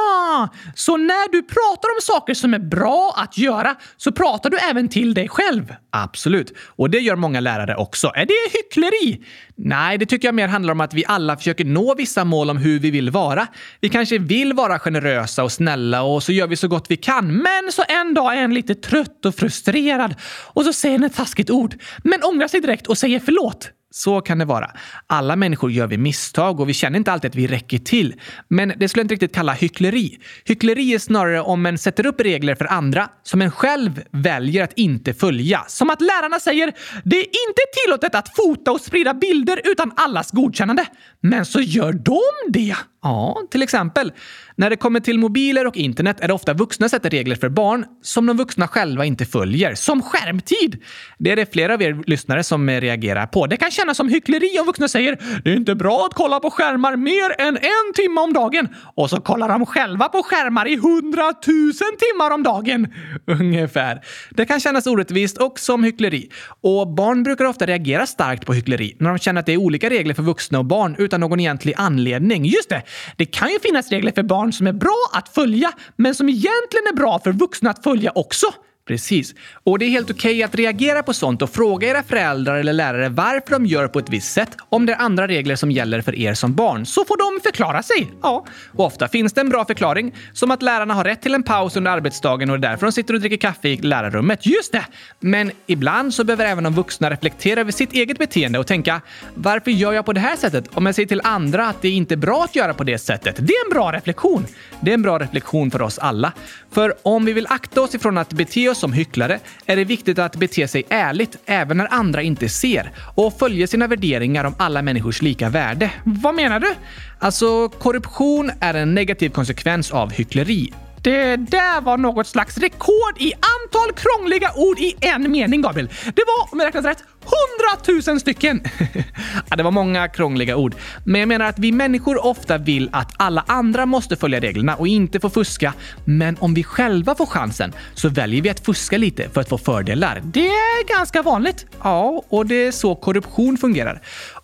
[0.75, 4.89] Så när du pratar om saker som är bra att göra så pratar du även
[4.89, 5.75] till dig själv?
[5.89, 6.53] Absolut.
[6.75, 8.11] Och det gör många lärare också.
[8.15, 9.25] Är det hyckleri?
[9.55, 12.57] Nej, det tycker jag mer handlar om att vi alla försöker nå vissa mål om
[12.57, 13.47] hur vi vill vara.
[13.79, 17.27] Vi kanske vill vara generösa och snälla och så gör vi så gott vi kan.
[17.37, 20.15] Men så en dag är en lite trött och frustrerad
[20.53, 23.71] och så säger en ett taskigt ord, men ångrar sig direkt och säger förlåt.
[23.93, 24.71] Så kan det vara.
[25.07, 28.15] Alla människor gör vi misstag och vi känner inte alltid att vi räcker till.
[28.47, 30.17] Men det skulle jag inte riktigt kalla hyckleri.
[30.45, 34.73] Hyckleri är snarare om en sätter upp regler för andra som en själv väljer att
[34.75, 35.63] inte följa.
[35.67, 36.73] Som att lärarna säger
[37.03, 40.85] “Det är inte tillåtet att fota och sprida bilder utan allas godkännande”.
[41.21, 42.75] Men så gör de det!
[43.03, 44.11] Ja, till exempel.
[44.55, 47.85] När det kommer till mobiler och internet är det ofta vuxna sätter regler för barn
[48.01, 49.75] som de vuxna själva inte följer.
[49.75, 50.83] Som skärmtid!
[51.17, 53.47] Det är det flera av er lyssnare som reagerar på.
[53.47, 56.51] Det kan kännas som hyckleri om vuxna säger “Det är inte bra att kolla på
[56.51, 60.75] skärmar mer än en timme om dagen” och så kollar de själva på skärmar i
[60.75, 62.87] hundratusen timmar om dagen.
[63.25, 64.01] Ungefär.
[64.29, 66.29] Det kan kännas orättvist och som hyckleri.
[66.61, 69.89] Och barn brukar ofta reagera starkt på hyckleri när de känner att det är olika
[69.89, 72.45] regler för vuxna och barn utan någon egentlig anledning.
[72.45, 72.81] Just det!
[73.17, 76.87] Det kan ju finnas regler för barn som är bra att följa, men som egentligen
[76.91, 78.47] är bra för vuxna att följa också.
[78.87, 79.35] Precis.
[79.63, 82.73] Och det är helt okej okay att reagera på sånt och fråga era föräldrar eller
[82.73, 86.01] lärare varför de gör på ett visst sätt om det är andra regler som gäller
[86.01, 86.85] för er som barn.
[86.85, 88.11] Så får de förklara sig.
[88.21, 90.15] Ja, och ofta finns det en bra förklaring.
[90.33, 92.91] Som att lärarna har rätt till en paus under arbetsdagen och det är därför de
[92.91, 94.45] sitter och dricker kaffe i lärarrummet.
[94.45, 94.85] Just det!
[95.19, 99.01] Men ibland så behöver även de vuxna reflektera över sitt eget beteende och tänka
[99.33, 102.13] varför gör jag på det här sättet om jag säger till andra att det inte
[102.13, 103.35] är bra att göra på det sättet?
[103.39, 104.45] Det är en bra reflektion.
[104.81, 106.33] Det är en bra reflektion för oss alla.
[106.71, 110.19] För om vi vill akta oss ifrån att bete oss som hycklare är det viktigt
[110.19, 114.81] att bete sig ärligt även när andra inte ser och följa sina värderingar om alla
[114.81, 115.91] människors lika värde.
[116.03, 116.73] Vad menar du?
[117.19, 120.73] Alltså, korruption är en negativ konsekvens av hyckleri.
[121.03, 125.87] Det där var något slags rekord i antal krångliga ord i en mening, Gabriel.
[125.87, 128.61] Det var, om jag räknat rätt, hundratusen stycken!
[129.49, 130.75] ja, det var många krångliga ord.
[131.03, 134.87] Men jag menar att vi människor ofta vill att alla andra måste följa reglerna och
[134.87, 135.73] inte få fuska.
[136.05, 139.57] Men om vi själva får chansen så väljer vi att fuska lite för att få
[139.57, 140.21] fördelar.
[140.23, 141.65] Det är ganska vanligt.
[141.83, 144.01] Ja, och det är så korruption fungerar.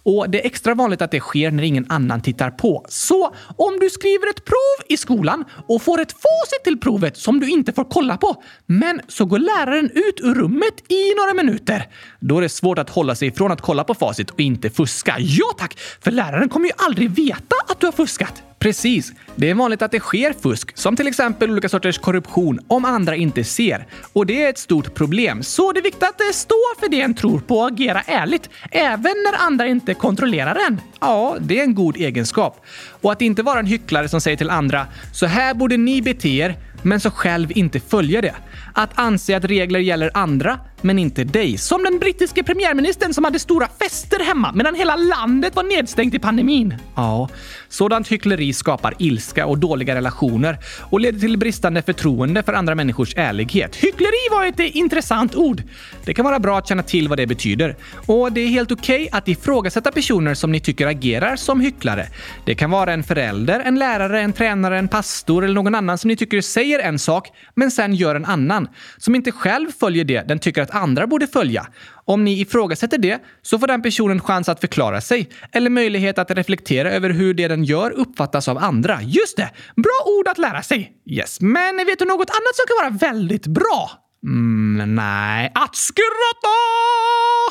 [0.08, 2.86] Och det är extra vanligt att det sker när ingen annan tittar på.
[2.90, 7.40] Så om du skriver ett prov i skolan och får ett facit till provet som
[7.40, 11.88] du inte får kolla på, men så går läraren ut ur rummet i några minuter,
[12.20, 15.16] då är det svårt att hålla sig ifrån att kolla på facit och inte fuska.
[15.20, 15.80] Ja tack!
[16.02, 18.44] För läraren kommer ju aldrig veta att du har fuskat.
[18.60, 19.12] Precis.
[19.36, 23.16] Det är vanligt att det sker fusk, som till exempel olika sorters korruption, om andra
[23.16, 23.88] inte ser.
[24.14, 25.44] Och det är ett stort problem.
[25.44, 29.14] Så det är viktigt att stå för det en tror på och agera ärligt, även
[29.26, 30.82] när andra inte Kontrollera den?
[31.00, 32.66] Ja, det är en god egenskap.
[33.02, 36.30] Och att inte vara en hycklare som säger till andra “så här borde ni bete
[36.30, 38.36] er” men så själv inte följa det.
[38.74, 41.58] Att anse att regler gäller andra, men inte dig.
[41.58, 46.20] Som den brittiske premiärministern som hade stora fester hemma medan hela landet var nedstängt i
[46.20, 46.76] pandemin.
[46.96, 47.30] Ja,
[47.70, 53.16] sådant hyckleri skapar ilska och dåliga relationer och leder till bristande förtroende för andra människors
[53.18, 53.76] ärlighet.
[53.76, 55.64] Hyckleri var ett intressant ord.
[56.06, 57.76] Det kan vara bra att känna till vad det betyder.
[58.06, 62.08] Och det är helt okej okay att ifrågasätta personer som ni tycker agerar som hycklare.
[62.46, 66.08] Det kan vara en förälder, en lärare, en tränare, en pastor eller någon annan som
[66.08, 68.68] ni tycker säger en sak men sen gör en annan.
[68.98, 71.68] Som inte själv följer det den tycker att andra borde följa.
[72.06, 76.32] Om ni ifrågasätter det så får den personen chans att förklara sig eller möjlighet att
[76.32, 79.00] reflektera över hur det den gör uppfattas av andra.
[79.02, 79.50] Just det!
[79.76, 80.92] Bra ord att lära sig!
[81.06, 83.92] Yes, men vet du något annat som kan vara väldigt bra?
[84.24, 85.52] Mm, nej.
[85.56, 86.58] Att skratta!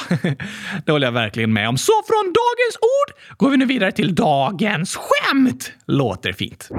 [0.87, 1.79] det håller jag verkligen med om.
[1.79, 5.73] Så från dagens ord går vi nu vidare till dagens skämt.
[5.87, 6.71] Låter fint.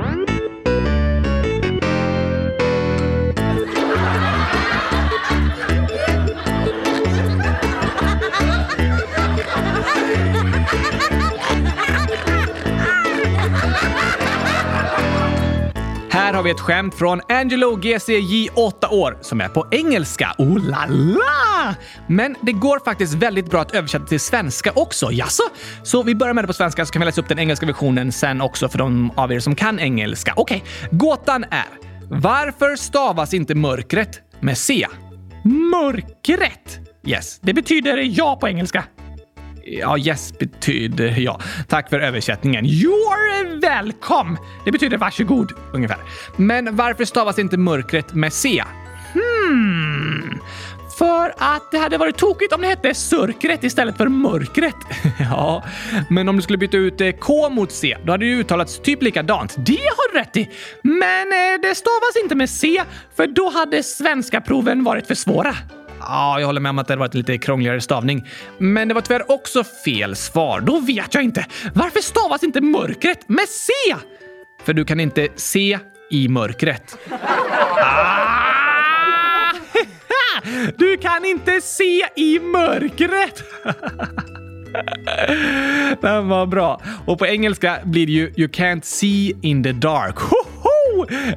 [16.38, 20.36] Har vi ett skämt från Angelo GCJ 8 år som är på engelska.
[20.38, 21.76] Oh la la!
[22.08, 25.12] Men det går faktiskt väldigt bra att översätta till svenska också.
[25.12, 25.43] Jaså?
[25.84, 28.12] Så vi börjar med det på svenska så kan vi läsa upp den engelska versionen
[28.12, 30.34] sen också för de av er som kan engelska.
[30.36, 30.97] Okej, okay.
[30.97, 31.65] gåtan är
[32.10, 34.88] Varför stavas inte mörkret med C?
[35.43, 36.80] Mörkret?
[37.08, 38.84] Yes, det betyder ja på engelska.
[39.69, 41.39] Ja, yes betyder ja.
[41.67, 42.65] Tack för översättningen.
[42.65, 44.38] You're welcome!
[44.65, 45.97] Det betyder varsågod, ungefär.
[46.38, 48.63] Men varför stavas inte mörkret med C?
[49.13, 50.39] Hmm...
[50.97, 54.75] För att det hade varit tokigt om det hette surkret istället för mörkret.
[55.19, 55.63] ja,
[56.10, 59.01] men om du skulle byta ut eh, K mot C, då hade det uttalats typ
[59.01, 59.56] likadant.
[59.58, 60.49] Det har du rätt i.
[60.82, 62.84] Men eh, det stavas inte med C,
[63.15, 65.56] för då hade svenska proven varit för svåra.
[65.99, 68.27] Ja, jag håller med om att det hade varit lite krångligare stavning.
[68.57, 70.62] Men det var tyvärr också fel svar.
[70.62, 71.45] Då vet jag inte.
[71.73, 73.71] Varför stavas inte mörkret med C?
[74.63, 75.79] För du kan inte se
[76.12, 76.97] i mörkret.
[77.81, 78.27] ah!
[80.77, 83.43] Du kan inte se i mörkret!
[86.01, 86.81] Den var bra.
[87.05, 90.15] Och på engelska blir det ju “You can't see in the dark”.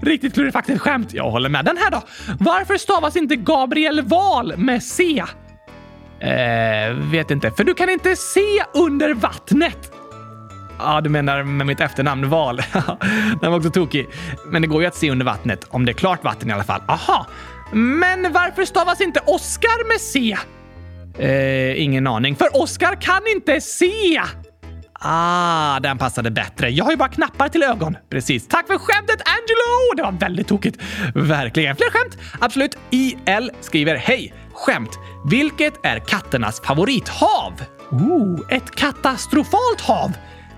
[0.02, 1.12] Riktigt klurigt faktiskt skämt.
[1.12, 1.64] Jag håller med.
[1.64, 2.02] Den här då?
[2.38, 5.24] Varför stavas inte Gabriel Val med C?
[6.20, 7.50] Eh, vet inte.
[7.50, 9.92] För du kan inte se under vattnet.
[10.78, 12.56] Ja, du menar med mitt efternamn Val.
[13.40, 14.06] Den var också tokig.
[14.46, 16.64] Men det går ju att se under vattnet, om det är klart vatten i alla
[16.64, 16.80] fall.
[16.88, 17.26] Aha.
[17.72, 20.37] Men varför stavas inte Oscar med C?
[21.18, 22.37] Eh, ingen aning.
[22.37, 24.22] För Oscar kan inte se!
[25.02, 26.70] Ah, den passade bättre.
[26.70, 27.96] Jag har ju bara knappar till ögon.
[28.10, 28.48] Precis.
[28.48, 29.96] Tack för skämtet Angelo!
[29.96, 30.82] Det var väldigt tokigt.
[31.14, 31.76] Verkligen.
[31.76, 32.18] Fler skämt?
[32.40, 32.78] Absolut.
[32.90, 34.34] IL skriver Hej!
[34.52, 34.98] Skämt.
[35.30, 37.52] Vilket är katternas favorithav?
[37.90, 40.12] Ooh, ett katastrofalt hav.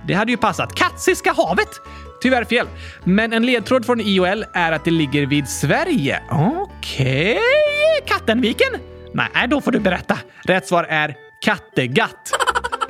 [0.06, 0.74] Det hade ju passat.
[0.74, 1.80] Katsiska havet.
[2.22, 2.66] Tyvärr fel.
[3.04, 6.22] Men en ledtråd från IOL är att det ligger vid Sverige.
[6.30, 8.06] Okej, okay.
[8.06, 8.72] Kattenviken?
[9.14, 10.18] Nej, då får du berätta.
[10.44, 12.32] Rätt svar är Kattegatt.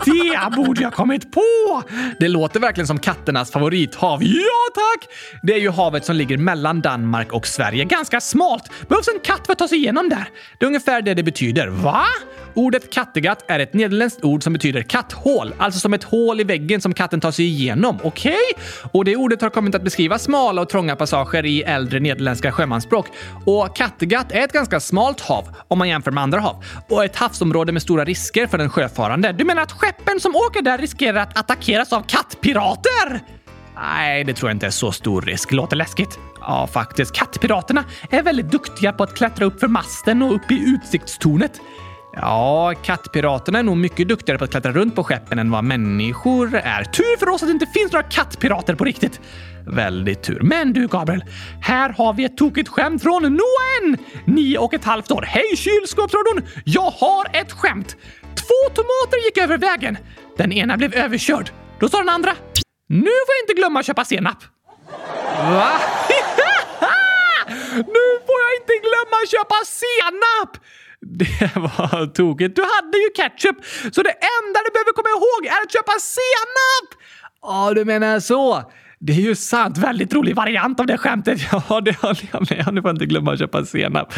[0.04, 1.42] Det borde jag kommit på!
[2.20, 4.22] Det låter verkligen som katternas favorithav.
[4.24, 5.08] Ja, tack!
[5.42, 7.84] Det är ju havet som ligger mellan Danmark och Sverige.
[7.84, 8.88] Ganska smalt.
[8.88, 10.28] Behövs en katt för att ta sig igenom där.
[10.58, 11.68] Det är ungefär det det betyder.
[11.68, 12.04] Va?
[12.54, 16.80] Ordet Kattegatt är ett nederländskt ord som betyder katthål, alltså som ett hål i väggen
[16.80, 17.98] som katten tar sig igenom.
[18.02, 18.36] Okej?
[18.54, 18.90] Okay?
[18.92, 23.06] Och det ordet har kommit att beskriva smala och trånga passager i äldre nederländska sjömansspråk.
[23.46, 27.16] Och Kattegatt är ett ganska smalt hav om man jämför med andra hav och ett
[27.16, 29.32] havsområde med stora risker för den sjöfarande.
[29.32, 33.20] Du menar att skeppen som åker där riskerar att attackeras av kattpirater?
[33.74, 35.52] Nej, det tror jag inte är så stor risk.
[35.52, 36.18] Låter läskigt.
[36.40, 37.12] Ja, faktiskt.
[37.12, 41.60] Kattpiraterna är väldigt duktiga på att klättra upp för masten och upp i utsiktstornet.
[42.16, 46.54] Ja, kattpiraterna är nog mycket duktigare på att klättra runt på skeppen än vad människor
[46.54, 46.84] är.
[46.84, 49.20] Tur för oss att det inte finns några kattpirater på riktigt.
[49.66, 50.40] Väldigt tur.
[50.40, 51.24] Men du Gabriel,
[51.62, 53.98] här har vi ett tokigt skämt från Noen!
[54.24, 55.22] Nio och ett halvt år.
[55.22, 56.42] Hej kylskåpsradion!
[56.64, 57.96] Jag har ett skämt!
[58.20, 59.98] Två tomater gick över vägen.
[60.36, 61.50] Den ena blev överkörd.
[61.80, 62.32] Då sa den andra
[62.88, 64.38] Nu får jag inte glömma att köpa senap.
[65.38, 65.68] Va?
[67.76, 70.56] nu får jag inte glömma att köpa senap!
[71.02, 72.56] Det var tokigt.
[72.56, 73.56] Du hade ju ketchup,
[73.94, 76.88] så det enda du behöver komma ihåg är att köpa senap!
[77.42, 78.72] Ja, du menar så.
[79.04, 79.78] Det är ju sant.
[79.78, 81.40] Väldigt rolig variant av det skämtet.
[81.68, 84.16] Ja, det håller jag med Nu får jag inte glömma att köpa senap.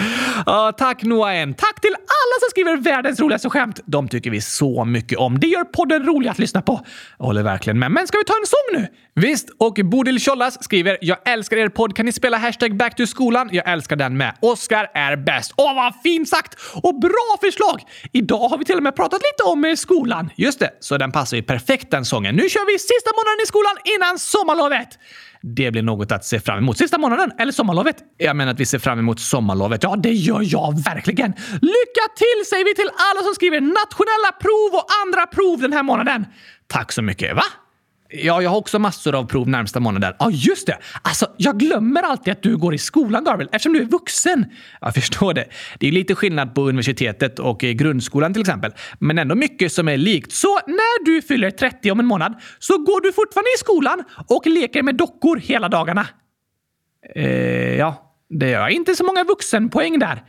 [0.49, 3.81] Uh, tack Noah Tack till alla som skriver världens roligaste skämt.
[3.87, 5.39] De tycker vi så mycket om.
[5.41, 6.81] Det gör podden rolig att lyssna på.
[7.19, 7.91] Jag håller verkligen med.
[7.91, 8.89] Men ska vi ta en sång nu?
[9.17, 11.97] Visst, och Bodil Tjollas skriver “Jag älskar er podd.
[11.97, 13.49] Kan ni spela hashtag back to skolan?
[13.53, 14.35] Jag älskar den med.
[14.41, 16.59] Oskar är bäst.” Åh, vad fint sagt!
[16.83, 17.81] Och bra förslag!
[18.13, 20.31] Idag har vi till och med pratat lite om eh, skolan.
[20.37, 22.35] Just det, så den passar ju perfekt den sången.
[22.37, 24.74] Nu kör vi sista månaden i skolan innan sommarlovet!
[25.43, 26.79] Det blir något att se fram emot.
[26.79, 27.97] Sista månaden, eller sommarlovet.
[28.17, 29.83] Jag menar att vi ser fram emot sommarlovet.
[29.83, 31.31] Ja, det gör jag verkligen.
[31.53, 35.83] Lycka till säger vi till alla som skriver nationella prov och andra prov den här
[35.83, 36.27] månaden.
[36.67, 37.37] Tack så mycket.
[37.37, 37.43] Va?
[38.23, 40.15] Ja, jag har också massor av prov närmsta månaden.
[40.19, 40.79] Ja, just det!
[41.03, 44.47] Alltså, jag glömmer alltid att du går i skolan, Gabriel, eftersom du är vuxen.
[44.81, 45.45] Jag förstår det.
[45.79, 49.89] Det är lite skillnad på universitetet och eh, grundskolan till exempel, men ändå mycket som
[49.89, 50.33] är likt.
[50.33, 54.47] Så när du fyller 30 om en månad så går du fortfarande i skolan och
[54.47, 56.07] leker med dockor hela dagarna?
[57.15, 58.71] Eh, ja, det gör jag.
[58.71, 60.23] Inte så många vuxenpoäng där.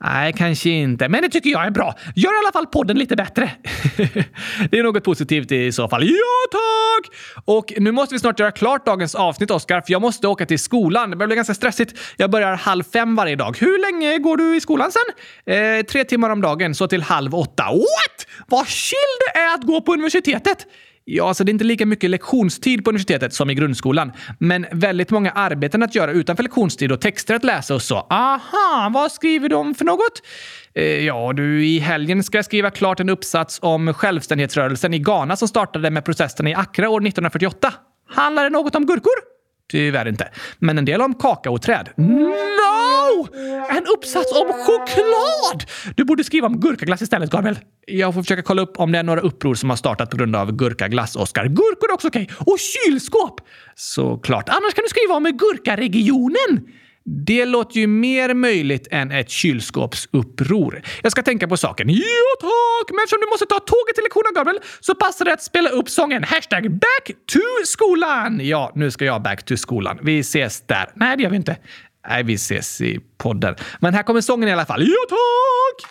[0.00, 1.08] Nej, kanske inte.
[1.08, 1.94] Men det tycker jag är bra.
[2.16, 3.50] Gör i alla fall podden lite bättre.
[4.70, 6.04] det är något positivt i så fall.
[6.04, 7.16] Ja, tack!
[7.44, 10.58] Och nu måste vi snart göra klart dagens avsnitt, Oskar, för jag måste åka till
[10.58, 11.10] skolan.
[11.10, 11.98] Det börjar bli ganska stressigt.
[12.16, 13.56] Jag börjar halv fem varje dag.
[13.60, 15.54] Hur länge går du i skolan sen?
[15.54, 17.64] Eh, tre timmar om dagen, så till halv åtta.
[17.64, 18.26] What?
[18.46, 18.98] Vad chill
[19.34, 20.66] det är att gå på universitetet!
[21.10, 25.10] Ja, alltså det är inte lika mycket lektionstid på universitetet som i grundskolan, men väldigt
[25.10, 27.96] många arbeten att göra utanför lektionstid och texter att läsa och så.
[28.10, 30.22] Aha, vad skriver de för något?
[30.74, 35.36] Eh, ja, du, i helgen ska jag skriva klart en uppsats om självständighetsrörelsen i Ghana
[35.36, 37.74] som startade med protesterna i Accra år 1948.
[38.08, 39.14] Handlar det något om gurkor?
[39.70, 40.28] Tyvärr inte.
[40.58, 41.88] Men en del om kakaoträd.
[41.96, 42.67] No!
[43.70, 45.64] En uppsats om choklad!
[45.96, 47.58] Du borde skriva om gurkaglass istället, Gabriel.
[47.86, 50.36] Jag får försöka kolla upp om det är några uppror som har startat på grund
[50.36, 51.44] av gurkaglass, Oskar.
[51.44, 52.22] Gurkor är också okej.
[52.22, 52.36] Okay.
[52.52, 53.40] Och kylskåp!
[53.74, 54.48] Såklart.
[54.48, 56.68] Annars kan du skriva om gurkaregionen.
[57.26, 60.82] Det låter ju mer möjligt än ett kylskåpsuppror.
[61.02, 61.88] Jag ska tänka på saken.
[61.88, 62.90] Ja tack!
[62.90, 65.88] Men eftersom du måste ta tåget till lektionen Gabriel så passar det att spela upp
[65.88, 68.40] sången hashtag back to skolan.
[68.42, 69.98] Ja, nu ska jag back to skolan.
[70.02, 70.90] Vi ses där.
[70.94, 71.56] Nej, det gör vi inte.
[72.08, 73.54] Nej, vi ses i podden.
[73.80, 74.82] Men här kommer sången i alla fall.
[74.82, 75.90] Ja tack!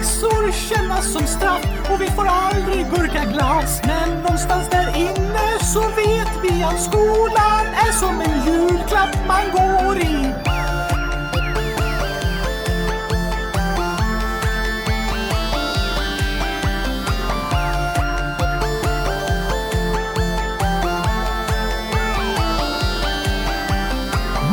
[0.00, 6.30] Läxor kännas som straff och vi får aldrig gurkaglass Men någonstans där inne så vet
[6.42, 10.49] vi att skolan är som en julklapp man går i.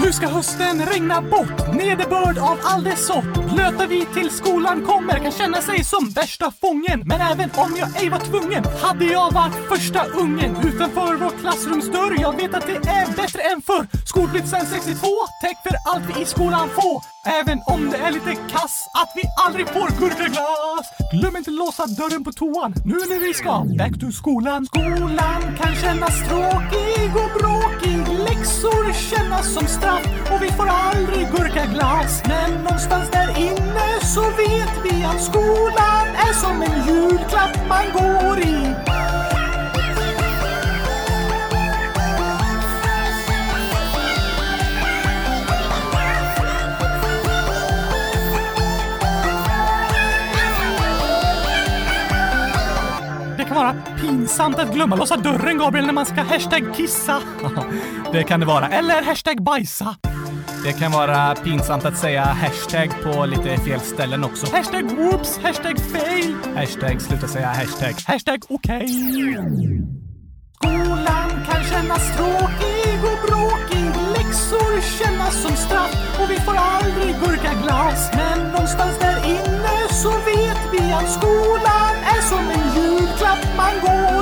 [0.08, 3.34] Nu ska hösten regna bort, nederbörd av all dess sort.
[3.54, 7.04] Blöta vi till skolan kommer kan känna sig som värsta fången.
[7.06, 12.22] Men även om jag ej var tvungen hade jag varit första ungen utanför vår klassrumsdörr.
[12.22, 13.88] Jag vet att det är bättre än förr.
[14.06, 15.08] Skolplikt sen 62,
[15.42, 17.02] täck för allt vi i skolan får.
[17.40, 20.88] Även om det är lite kass att vi aldrig får gurkaglass.
[21.14, 24.66] Glöm inte låsa dörren på toan nu när vi ska back to skolan.
[24.66, 27.97] Skolan kan kännas tråkig och bråkig.
[28.18, 32.24] Läxor kännas som straff och vi får aldrig gurkaglass.
[32.28, 38.40] Men någonstans där inne så vet vi att skolan är som en julklapp man går
[38.40, 38.97] i.
[53.58, 57.22] vara pinsamt att glömma låsa dörren, Gabriel, när man ska hashtag kissa.
[58.12, 58.68] det kan det vara.
[58.68, 59.96] Eller hashtag bajsa.
[60.64, 64.56] Det kan vara pinsamt att säga hashtag på lite fel ställen också.
[64.56, 67.96] Hashtag whoops, hashtag fail, Hashtag sluta säga hashtag.
[68.08, 68.88] hashtag okej.
[70.56, 73.86] Skolan kan kännas tråkig och bråkig.
[74.18, 78.12] Läxor kännas som straff och vi får aldrig gurkaglass.
[78.14, 79.57] Men någonstans där inne
[80.04, 84.17] så vet vi att skolan är som en julklapp man går.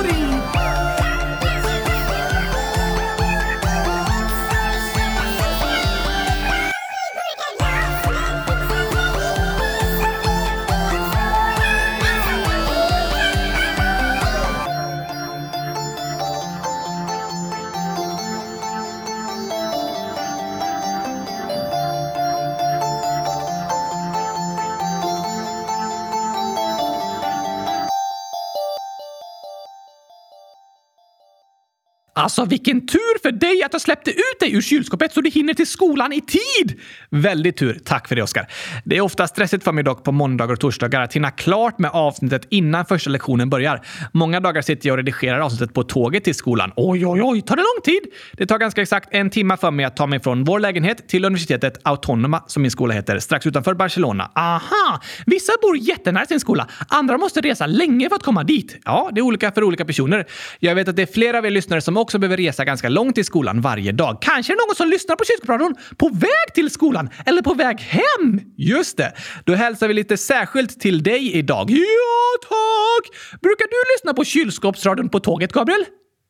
[32.26, 35.54] Alltså vilken tur för dig att jag släppte ut dig ur kylskåpet så du hinner
[35.54, 36.80] till skolan i tid!
[37.10, 37.80] Väldigt tur.
[37.84, 38.46] Tack för det, Oskar.
[38.84, 41.90] Det är ofta stressigt för mig dock på måndagar och torsdagar att hinna klart med
[41.90, 43.80] avsnittet innan första lektionen börjar.
[44.12, 46.72] Många dagar sitter jag och redigerar avsnittet på tåget till skolan.
[46.76, 48.12] Oj, oj, oj, tar det lång tid?
[48.32, 51.24] Det tar ganska exakt en timme för mig att ta mig från vår lägenhet till
[51.24, 54.30] universitetet Autonoma, som min skola heter, strax utanför Barcelona.
[54.34, 55.00] Aha!
[55.26, 58.78] Vissa bor jättenära sin skola, andra måste resa länge för att komma dit.
[58.84, 60.26] Ja, det är olika för olika personer.
[60.58, 63.14] Jag vet att det är flera av er lyssnare som också behöver resa ganska långt
[63.14, 64.18] till skolan varje dag.
[64.20, 67.80] Kanske är det någon som lyssnar på kylskåpsradion på väg till skolan eller på väg
[67.80, 68.40] hem.
[68.56, 69.12] Just det.
[69.44, 71.70] Då hälsar vi lite särskilt till dig idag.
[71.70, 73.40] Ja, tack!
[73.40, 75.84] Brukar du lyssna på kylskåpsradion på tåget, Gabriel?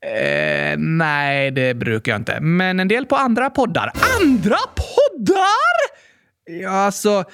[0.07, 2.41] Eh, nej, det brukar jag inte.
[2.41, 3.93] Men en del på andra poddar.
[4.23, 6.07] Andra poddar?
[6.63, 7.25] Ja, alltså...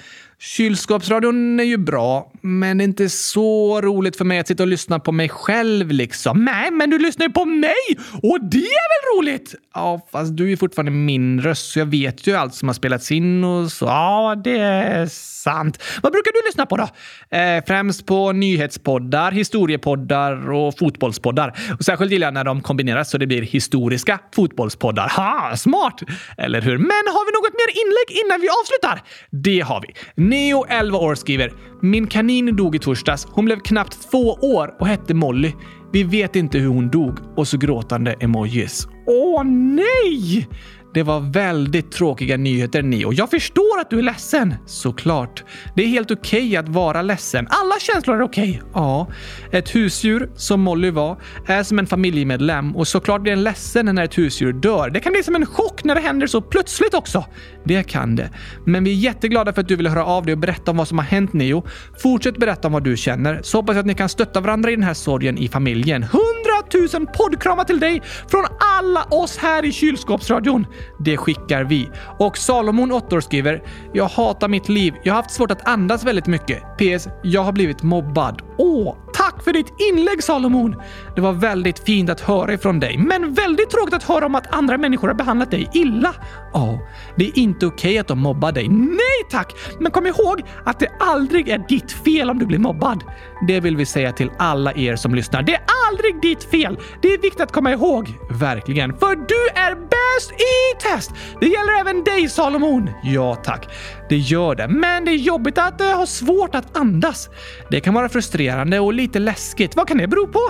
[0.44, 4.68] Kylskåpsradion är ju bra, men det är inte så roligt för mig att sitta och
[4.68, 6.44] lyssna på mig själv liksom.
[6.44, 9.54] Nej, men du lyssnar ju på mig och det är väl roligt?
[9.74, 12.74] Ja, fast du är ju fortfarande min röst, så jag vet ju allt som har
[12.74, 13.84] spelats in och så.
[13.84, 15.06] Ja, det är
[15.42, 15.82] sant.
[16.02, 16.88] Vad brukar du lyssna på då?
[17.36, 21.58] Eh, främst på nyhetspoddar, historiepoddar och fotbollspoddar.
[21.78, 25.12] Och särskilt gillar jag när de kombineras så det blir historiska fotbollspoddar.
[25.16, 26.00] Ha, smart!
[26.36, 26.78] Eller hur?
[26.78, 29.02] Men har vi något mer inlägg innan vi avslutar?
[29.30, 29.94] Det har vi.
[30.32, 33.26] Neo, 11 år, skriver “Min kanin dog i torsdags.
[33.30, 35.52] Hon blev knappt två år och hette Molly.
[35.92, 38.86] Vi vet inte hur hon dog.” Och så gråtande emojis.
[39.06, 40.48] Åh nej!
[40.94, 43.12] Det var väldigt tråkiga nyheter, Neo.
[43.12, 44.54] Jag förstår att du är ledsen.
[44.66, 45.44] Såklart.
[45.76, 47.46] Det är helt okej okay att vara ledsen.
[47.50, 48.50] Alla känslor är okej.
[48.50, 48.70] Okay.
[48.74, 49.06] Ja.
[49.52, 54.04] Ett husdjur, som Molly var, är som en familjemedlem och såklart blir en ledsen när
[54.04, 54.90] ett husdjur dör.
[54.90, 57.24] Det kan bli som en chock när det händer så plötsligt också.
[57.64, 58.30] Det kan det.
[58.66, 60.88] Men vi är jätteglada för att du vill höra av dig och berätta om vad
[60.88, 61.66] som har hänt, Neo.
[62.02, 64.74] Fortsätt berätta om vad du känner, så hoppas jag att ni kan stötta varandra i
[64.74, 66.02] den här sorgen i familjen.
[66.02, 68.44] Hundratusen poddkramar till dig från
[68.78, 70.66] alla oss här i kylskåpsradion.
[70.98, 71.88] Det skickar vi.
[72.18, 74.94] Och Salomon, 8 år, skriver “Jag hatar mitt liv.
[75.02, 76.62] Jag har haft svårt att andas väldigt mycket.
[76.78, 77.08] PS.
[77.22, 78.42] Jag har blivit mobbad.
[78.58, 80.76] Åh, tack för ditt inlägg Salomon!
[81.14, 82.98] Det var väldigt fint att höra ifrån dig.
[82.98, 86.14] Men väldigt tråkigt att höra om att andra människor har behandlat dig illa.
[86.52, 86.78] Ja,
[87.16, 88.68] det är inte okej okay att de mobbar dig.
[88.68, 89.54] Nej tack!
[89.80, 93.04] Men kom ihåg att det aldrig är ditt fel om du blir mobbad.
[93.46, 95.42] Det vill vi säga till alla er som lyssnar.
[95.42, 96.78] Det är aldrig ditt fel!
[97.02, 98.14] Det är viktigt att komma ihåg.
[98.30, 98.96] Verkligen.
[98.98, 100.32] För du är bäst
[100.80, 101.10] test!
[101.40, 102.90] Det gäller även dig Salomon.
[103.04, 103.68] Ja tack.
[104.08, 104.68] Det gör det.
[104.68, 107.28] Men det är jobbigt att uh, ha svårt att andas.
[107.70, 109.76] Det kan vara frustrerande och lite läskigt.
[109.76, 110.40] Vad kan det bero på?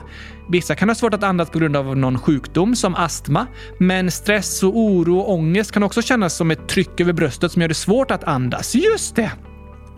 [0.49, 3.47] Vissa kan ha svårt att andas på grund av någon sjukdom som astma,
[3.79, 7.63] men stress och oro och ångest kan också kännas som ett tryck över bröstet som
[7.63, 8.75] gör det svårt att andas.
[8.75, 9.31] Just det!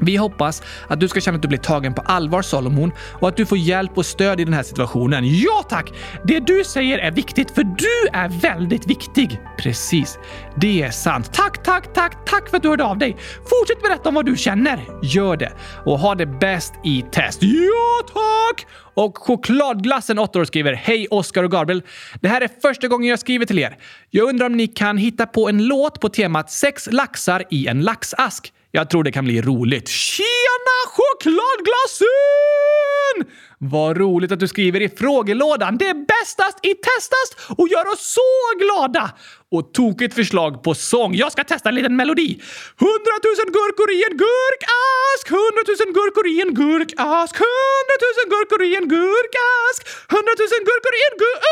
[0.00, 3.36] Vi hoppas att du ska känna att du blir tagen på allvar Solomon och att
[3.36, 5.24] du får hjälp och stöd i den här situationen.
[5.24, 5.92] Ja tack!
[6.24, 9.40] Det du säger är viktigt för du är väldigt viktig.
[9.58, 10.18] Precis.
[10.56, 11.32] Det är sant.
[11.32, 13.16] Tack, tack, tack, tack för att du hörde av dig.
[13.36, 14.80] Fortsätt berätta om vad du känner.
[15.02, 15.52] Gör det
[15.84, 17.42] och ha det bäst i test.
[17.42, 18.66] Ja tack!
[18.94, 21.82] Och chokladglassen 8 år skriver Hej Oskar och Gabriel.
[22.20, 23.76] Det här är första gången jag skriver till er.
[24.10, 27.82] Jag undrar om ni kan hitta på en låt på temat sex laxar i en
[27.82, 28.52] laxask.
[28.76, 29.88] Jag tror det kan bli roligt.
[29.88, 32.08] Tjena chokladglasen!
[33.58, 35.78] Vad roligt att du skriver i frågelådan.
[35.78, 38.30] Det är bästast i testast och gör oss så
[38.62, 39.04] glada!
[39.54, 41.14] Och tokigt förslag på sång.
[41.14, 42.40] Jag ska testa en liten melodi.
[42.84, 49.80] Hundratusen gurkor i en gurkask, hundratusen gurkor i en gurkask, hundratusen gurkor i en gurkask,
[50.14, 51.48] hundratusen gurkor i en gurkask!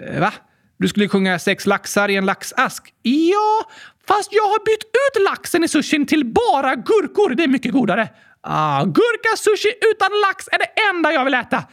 [0.00, 0.32] Eh, va?
[0.78, 2.94] Du skulle sjunga sex laxar i en laxask.
[3.02, 3.70] Ja,
[4.08, 7.34] fast jag har bytt ut laxen i sushin till bara gurkor.
[7.34, 8.08] Det är mycket godare.
[8.40, 11.64] Ah, gurka sushi utan lax är det enda jag vill äta.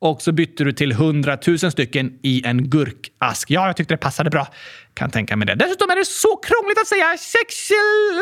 [0.00, 3.50] Och så bytte du till 100 000 stycken i en gurkask.
[3.50, 4.48] Ja, jag tyckte det passade bra.
[4.94, 5.54] Kan tänka mig det.
[5.54, 7.70] Dessutom är det så krångligt att säga sex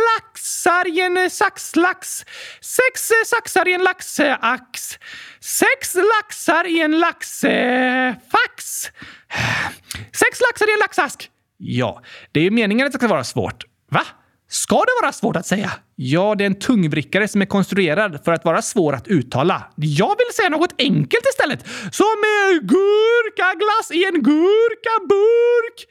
[0.08, 2.24] laxar i en saxlax.
[2.60, 4.98] Sex saxar i en laxax.
[5.40, 8.90] Sex laxar i en laxfax.
[10.12, 11.30] Sex laxar i en laxask!
[11.56, 12.02] Ja,
[12.32, 13.64] det är ju meningen att det ska vara svårt.
[13.90, 14.02] Va?
[14.50, 15.70] Ska det vara svårt att säga?
[15.96, 19.62] Ja, det är en tungvrickare som är konstruerad för att vara svår att uttala.
[19.76, 21.66] Jag vill säga något enkelt istället.
[21.92, 22.16] Som
[22.62, 25.86] gurkaglass i en gurkaburk.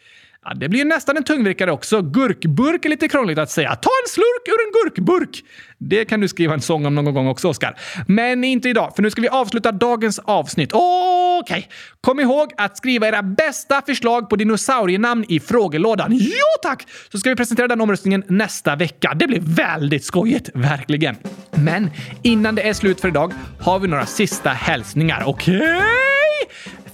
[0.49, 2.01] Ja, det blir nästan en tungvrickare också.
[2.01, 3.75] Gurkburk är lite krångligt att säga.
[3.75, 5.43] Ta en slurk ur en gurkburk!
[5.77, 7.79] Det kan du skriva en sång om någon gång också, Oskar.
[8.07, 10.71] Men inte idag, för nu ska vi avsluta dagens avsnitt.
[10.73, 11.41] Okej!
[11.41, 11.63] Okay.
[12.01, 16.11] Kom ihåg att skriva era bästa förslag på dinosaurienamn i frågelådan.
[16.11, 16.87] Jo tack!
[17.11, 19.13] Så ska vi presentera den omröstningen nästa vecka.
[19.15, 20.49] Det blir väldigt skojigt.
[20.53, 21.15] Verkligen.
[21.51, 21.89] Men
[22.21, 25.23] innan det är slut för idag har vi några sista hälsningar.
[25.25, 25.55] Okej?
[25.55, 25.81] Okay?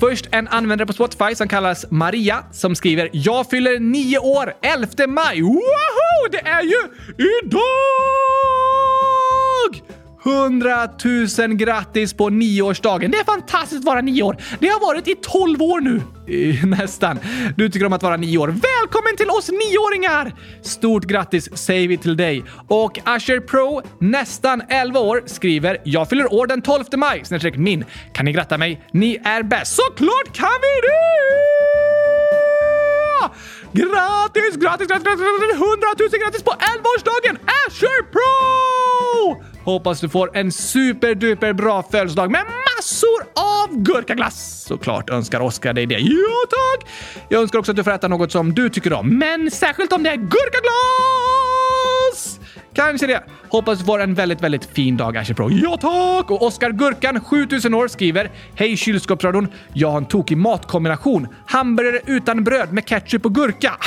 [0.09, 4.87] Först en användare på Spotify som kallas Maria som skriver “Jag fyller nio år 11
[5.07, 5.41] maj”.
[5.41, 6.29] Woho!
[6.31, 6.77] Det är ju
[7.17, 8.72] idag!
[10.25, 10.89] 100
[11.39, 13.11] 000 grattis på nioårsdagen!
[13.11, 14.37] Det är fantastiskt att vara nio år!
[14.59, 16.01] Det har varit i 12 år nu!
[16.77, 17.19] Nästan.
[17.57, 18.47] Du tycker om att vara nio år.
[18.47, 20.33] Välkommen till oss nioåringar!
[20.61, 22.43] Stort grattis säger vi till dig.
[22.67, 27.85] Och Asher Pro, nästan 11 år, skriver “Jag fyller år den 12 maj, snedstreck min.
[28.13, 28.87] Kan ni gratta mig?
[28.91, 31.33] Ni är bäst!” Såklart kan vi det!
[33.73, 35.21] Grattis, grattis, grattis, grattis!
[35.53, 39.42] 100 000 grattis på 11-årsdagen Asher Pro!
[39.65, 44.65] Hoppas du får en superduper bra födelsedag med massor av gurkaglass!
[44.67, 45.99] Såklart önskar Oskar dig det.
[45.99, 46.89] Ja, tack!
[47.29, 50.03] Jag önskar också att du får äta något som du tycker om, men särskilt om
[50.03, 52.39] det är gurkaglass!
[52.75, 53.23] Kanske det.
[53.49, 55.51] Hoppas du får en väldigt, väldigt fin dag, Asher Pro.
[55.51, 56.31] Ja, tack!
[56.31, 59.47] Och Oskar Gurkan, 7000 år, skriver Hej kylskåpsradion!
[59.73, 61.27] Jag har en tokig matkombination.
[61.45, 63.73] Hamburgare utan bröd med ketchup och gurka.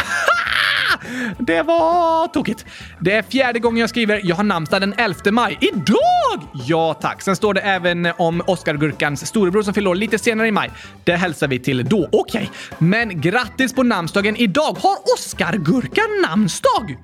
[1.38, 2.66] Det var tokigt.
[3.00, 4.20] Det är fjärde gången jag skriver.
[4.24, 5.58] Jag har namnsdag den 11 maj.
[5.60, 6.48] Idag!
[6.66, 7.22] Ja, tack.
[7.22, 10.70] Sen står det även om Oscar-gurkans storebror som fyller år lite senare i maj.
[11.04, 12.08] Det hälsar vi till då.
[12.12, 12.46] Okej, okay.
[12.78, 14.76] men grattis på namnsdagen idag!
[14.82, 16.96] Har Oscar-gurkan namnsdag?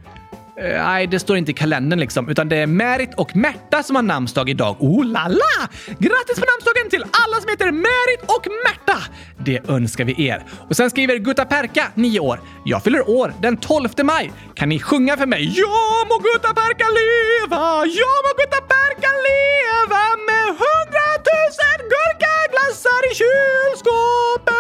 [0.59, 3.97] Uh, nej, det står inte i kalendern liksom, utan det är Märit och Märta som
[3.97, 4.77] har namnsdag idag.
[4.81, 5.69] Oh la la!
[5.87, 8.99] Grattis på namnsdagen till alla som heter Märit och Märta!
[9.39, 10.45] Det önskar vi er.
[10.69, 12.41] Och sen skriver Gutta Perka, 9 år.
[12.65, 14.33] Jag fyller år den 12 maj.
[14.55, 15.55] Kan ni sjunga för mig?
[15.57, 17.85] Ja må Gutta Perka leva!
[17.87, 24.53] Ja må Gutta Perka leva med hundratusen gurkaglassar i kylskåpet!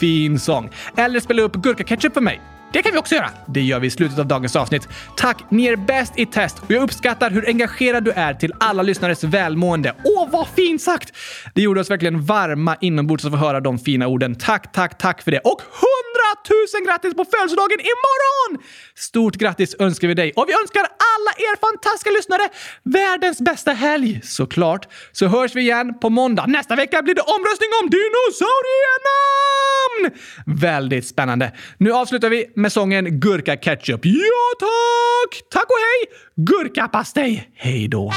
[0.00, 0.70] Fin sång.
[0.96, 2.40] Eller spela upp gurkaketchup för mig.
[2.72, 3.30] Det kan vi också göra!
[3.46, 4.88] Det gör vi i slutet av dagens avsnitt.
[5.16, 5.44] Tack!
[5.48, 9.24] Ni är bäst i test och jag uppskattar hur engagerad du är till alla lyssnares
[9.24, 9.94] välmående.
[10.04, 11.12] Åh, vad fint sagt!
[11.54, 14.34] Det gjorde oss verkligen varma inombords att få höra de fina orden.
[14.34, 15.38] Tack, tack, tack för det.
[15.38, 16.07] Och 100
[16.44, 18.62] Tusen grattis på födelsedagen imorgon!
[18.94, 22.48] Stort grattis önskar vi dig och vi önskar alla er fantastiska lyssnare
[22.82, 24.88] världens bästa helg såklart.
[25.12, 26.46] Så hörs vi igen på måndag.
[26.46, 30.58] Nästa vecka blir det omröstning om dinosaurienamn!
[30.60, 31.52] Väldigt spännande.
[31.78, 34.00] Nu avslutar vi med sången Gurka Ketchup.
[34.04, 35.42] Ja tack!
[35.50, 36.06] Tack och hej!
[36.36, 37.50] Gurkapastej!
[37.54, 38.12] Hej då!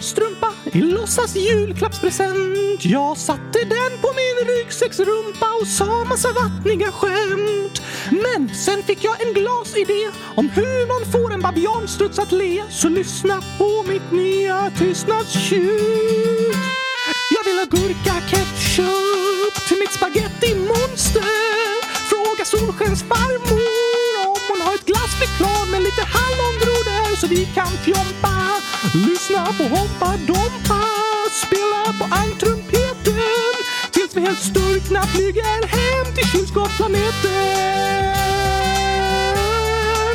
[0.00, 2.84] Strumpa i låtsas julklappspresent.
[2.84, 7.82] Jag satte den på min ryggsäcksrumpa och sa massa vattniga skämt.
[8.10, 12.62] Men sen fick jag en glasidé om hur man får en babianstruts att le.
[12.70, 16.56] Så lyssna på mitt nya tystnadstjut.
[17.34, 21.24] Jag vill ha gurka-ketchup till mitt spaghetti-monster.
[22.10, 26.75] Fråga Solskensfarmor om hon har ett glassflygplan med lite hallongrot
[27.20, 28.36] så vi kan fjompa.
[28.94, 30.82] Lyssna på Hoppa Dompa,
[31.46, 33.54] spela på ankrumpeten
[33.92, 37.36] tills vi helt sturkna flyger hem till kylskåpsplaneten.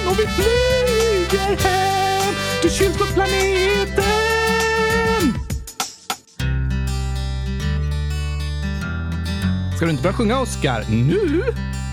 [0.10, 4.04] Och vi flyger hem till kylskåpsplaneten.
[9.76, 10.86] Ska du inte börja sjunga, Oscar?
[10.90, 11.44] Nu?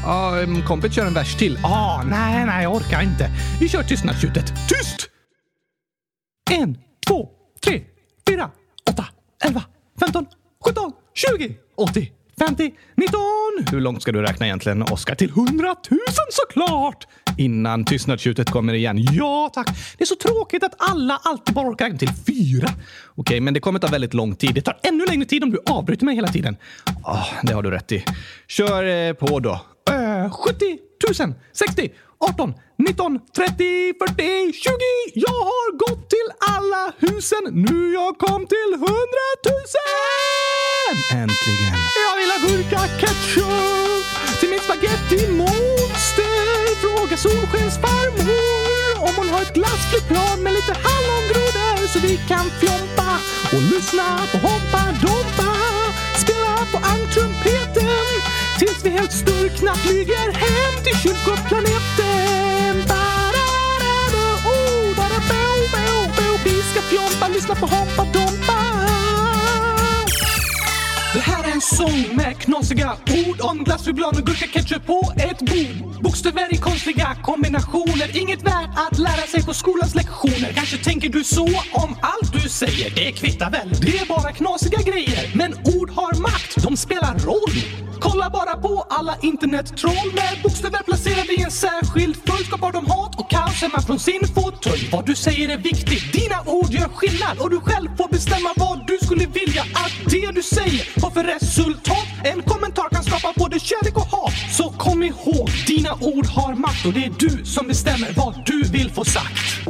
[0.09, 1.59] Ja, um, kompet kör en vers till.
[1.63, 3.31] Ah, nej, nej, jag orkar inte.
[3.61, 4.47] Vi kör tystnadstjutet.
[4.47, 5.09] Tyst!
[6.51, 7.29] En, två,
[7.65, 7.83] tre,
[8.29, 8.51] fyra,
[8.91, 9.07] åtta,
[9.45, 9.65] elva,
[10.01, 10.27] femton,
[10.65, 12.07] sjutton, tjugo, åttio,
[12.39, 13.67] femtio, nitton.
[13.71, 15.15] Hur långt ska du räkna egentligen, Oscar?
[15.15, 17.07] Till hundratusen såklart!
[17.39, 18.99] Innan tystnadstjutet kommer igen.
[19.13, 19.69] Ja, tack.
[19.99, 22.69] Det är så tråkigt att alla alltid bara orkar räkna till fyra.
[23.15, 24.55] Okej, men det kommer ta väldigt lång tid.
[24.55, 26.57] Det tar ännu längre tid om du avbryter mig hela tiden.
[27.05, 28.05] Ah, det har du rätt i.
[28.47, 29.61] Kör eh, på då.
[30.29, 30.79] Uh, 70
[31.21, 34.73] 000, 60, 18, 19, 30, 40, 20.
[35.15, 37.45] Jag har gått till alla husen.
[37.67, 39.55] Nu jag kom till 100 000!
[41.23, 41.75] Äntligen.
[42.07, 44.05] Jag vill ha gurka ketchup
[44.41, 46.37] till mitt spaghetti-monster.
[46.83, 48.69] Fråga Solskensfarmor
[49.07, 53.11] om hon har ett glassflygplan med lite hallongrodor så vi kan fjompa
[53.55, 55.51] och lyssna på Hoppa Dompa.
[56.23, 57.58] Spela på ankrumpeten
[58.59, 62.75] tills vi helt sturkna flyger hem till kylskåpsplaneten.
[62.89, 65.87] Ba-da-da-da, oh, ba-da-bo, bo,
[66.17, 66.29] bo.
[66.45, 68.58] Vi ska fjompa, lyssna på Hoppa Dompa
[71.59, 72.97] en sång med knasiga
[73.27, 76.03] ord om glass, flygblad och gurka, ketchup på ett bord.
[76.03, 80.53] Bokstäver i konstiga kombinationer, inget värt att lära sig på skolans lektioner.
[80.55, 83.69] Kanske tänker du så om allt du säger, det kvittar väl.
[83.81, 87.57] Det är bara knasiga grejer, men ord har makt, de spelar roll.
[88.01, 93.21] Kolla bara på alla internettroll med bokstäver placerade i en särskild följd skapar de hat
[93.21, 94.89] och kaos hemma från sin fåtölj.
[94.93, 97.89] Vad du säger är viktigt, dina ord gör skillnad och du själv
[101.19, 102.09] för resultat.
[102.25, 104.33] En kommentar kan skapa både kärlek och hat.
[104.51, 108.63] Så kom ihåg, dina ord har makt och det är du som bestämmer vad du
[108.63, 109.69] vill få sagt.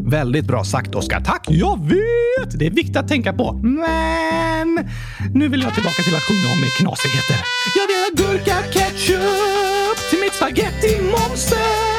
[0.00, 1.20] Väldigt bra sagt, Oscar.
[1.20, 1.46] Tack!
[1.48, 2.58] Jag vet!
[2.58, 3.52] Det är viktigt att tänka på.
[3.52, 4.68] Men
[5.34, 7.38] nu vill jag tillbaka till att sjunga om mer knasigheter.
[7.78, 11.92] Jag vill ha gurka ketchup till mitt spaghetti-monster.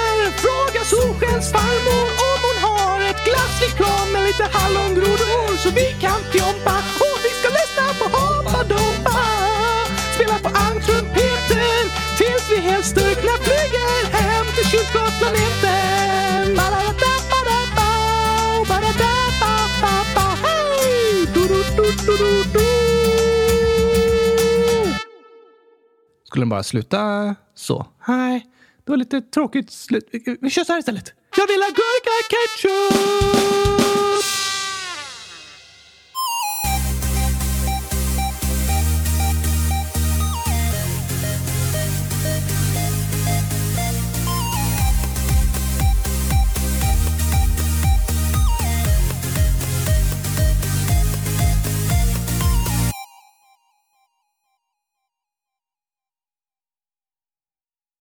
[0.44, 6.93] Fråga Solskensfarmor om hon har ett glassflygplan med lite hallongrodor så vi kan fjompa
[8.72, 9.20] Hoppa
[10.16, 11.86] Spela på almtrumpeten
[12.18, 16.56] tills vi helt styrkna flyger hem till kylskåpsplaneten.
[16.56, 17.90] Ba-da-da-ba-da-ba,
[18.70, 20.26] ba-da-da-ba-ba-ba.
[20.44, 21.26] Hej!
[21.34, 22.68] Du-du-du-du-du-du.
[26.28, 27.88] Skulle den bara sluta så?
[28.08, 28.46] Nej,
[28.86, 30.10] det var lite tråkigt slut.
[30.42, 31.14] Vi kör så här istället.
[31.38, 33.44] Jag vill ha gurka ketchup!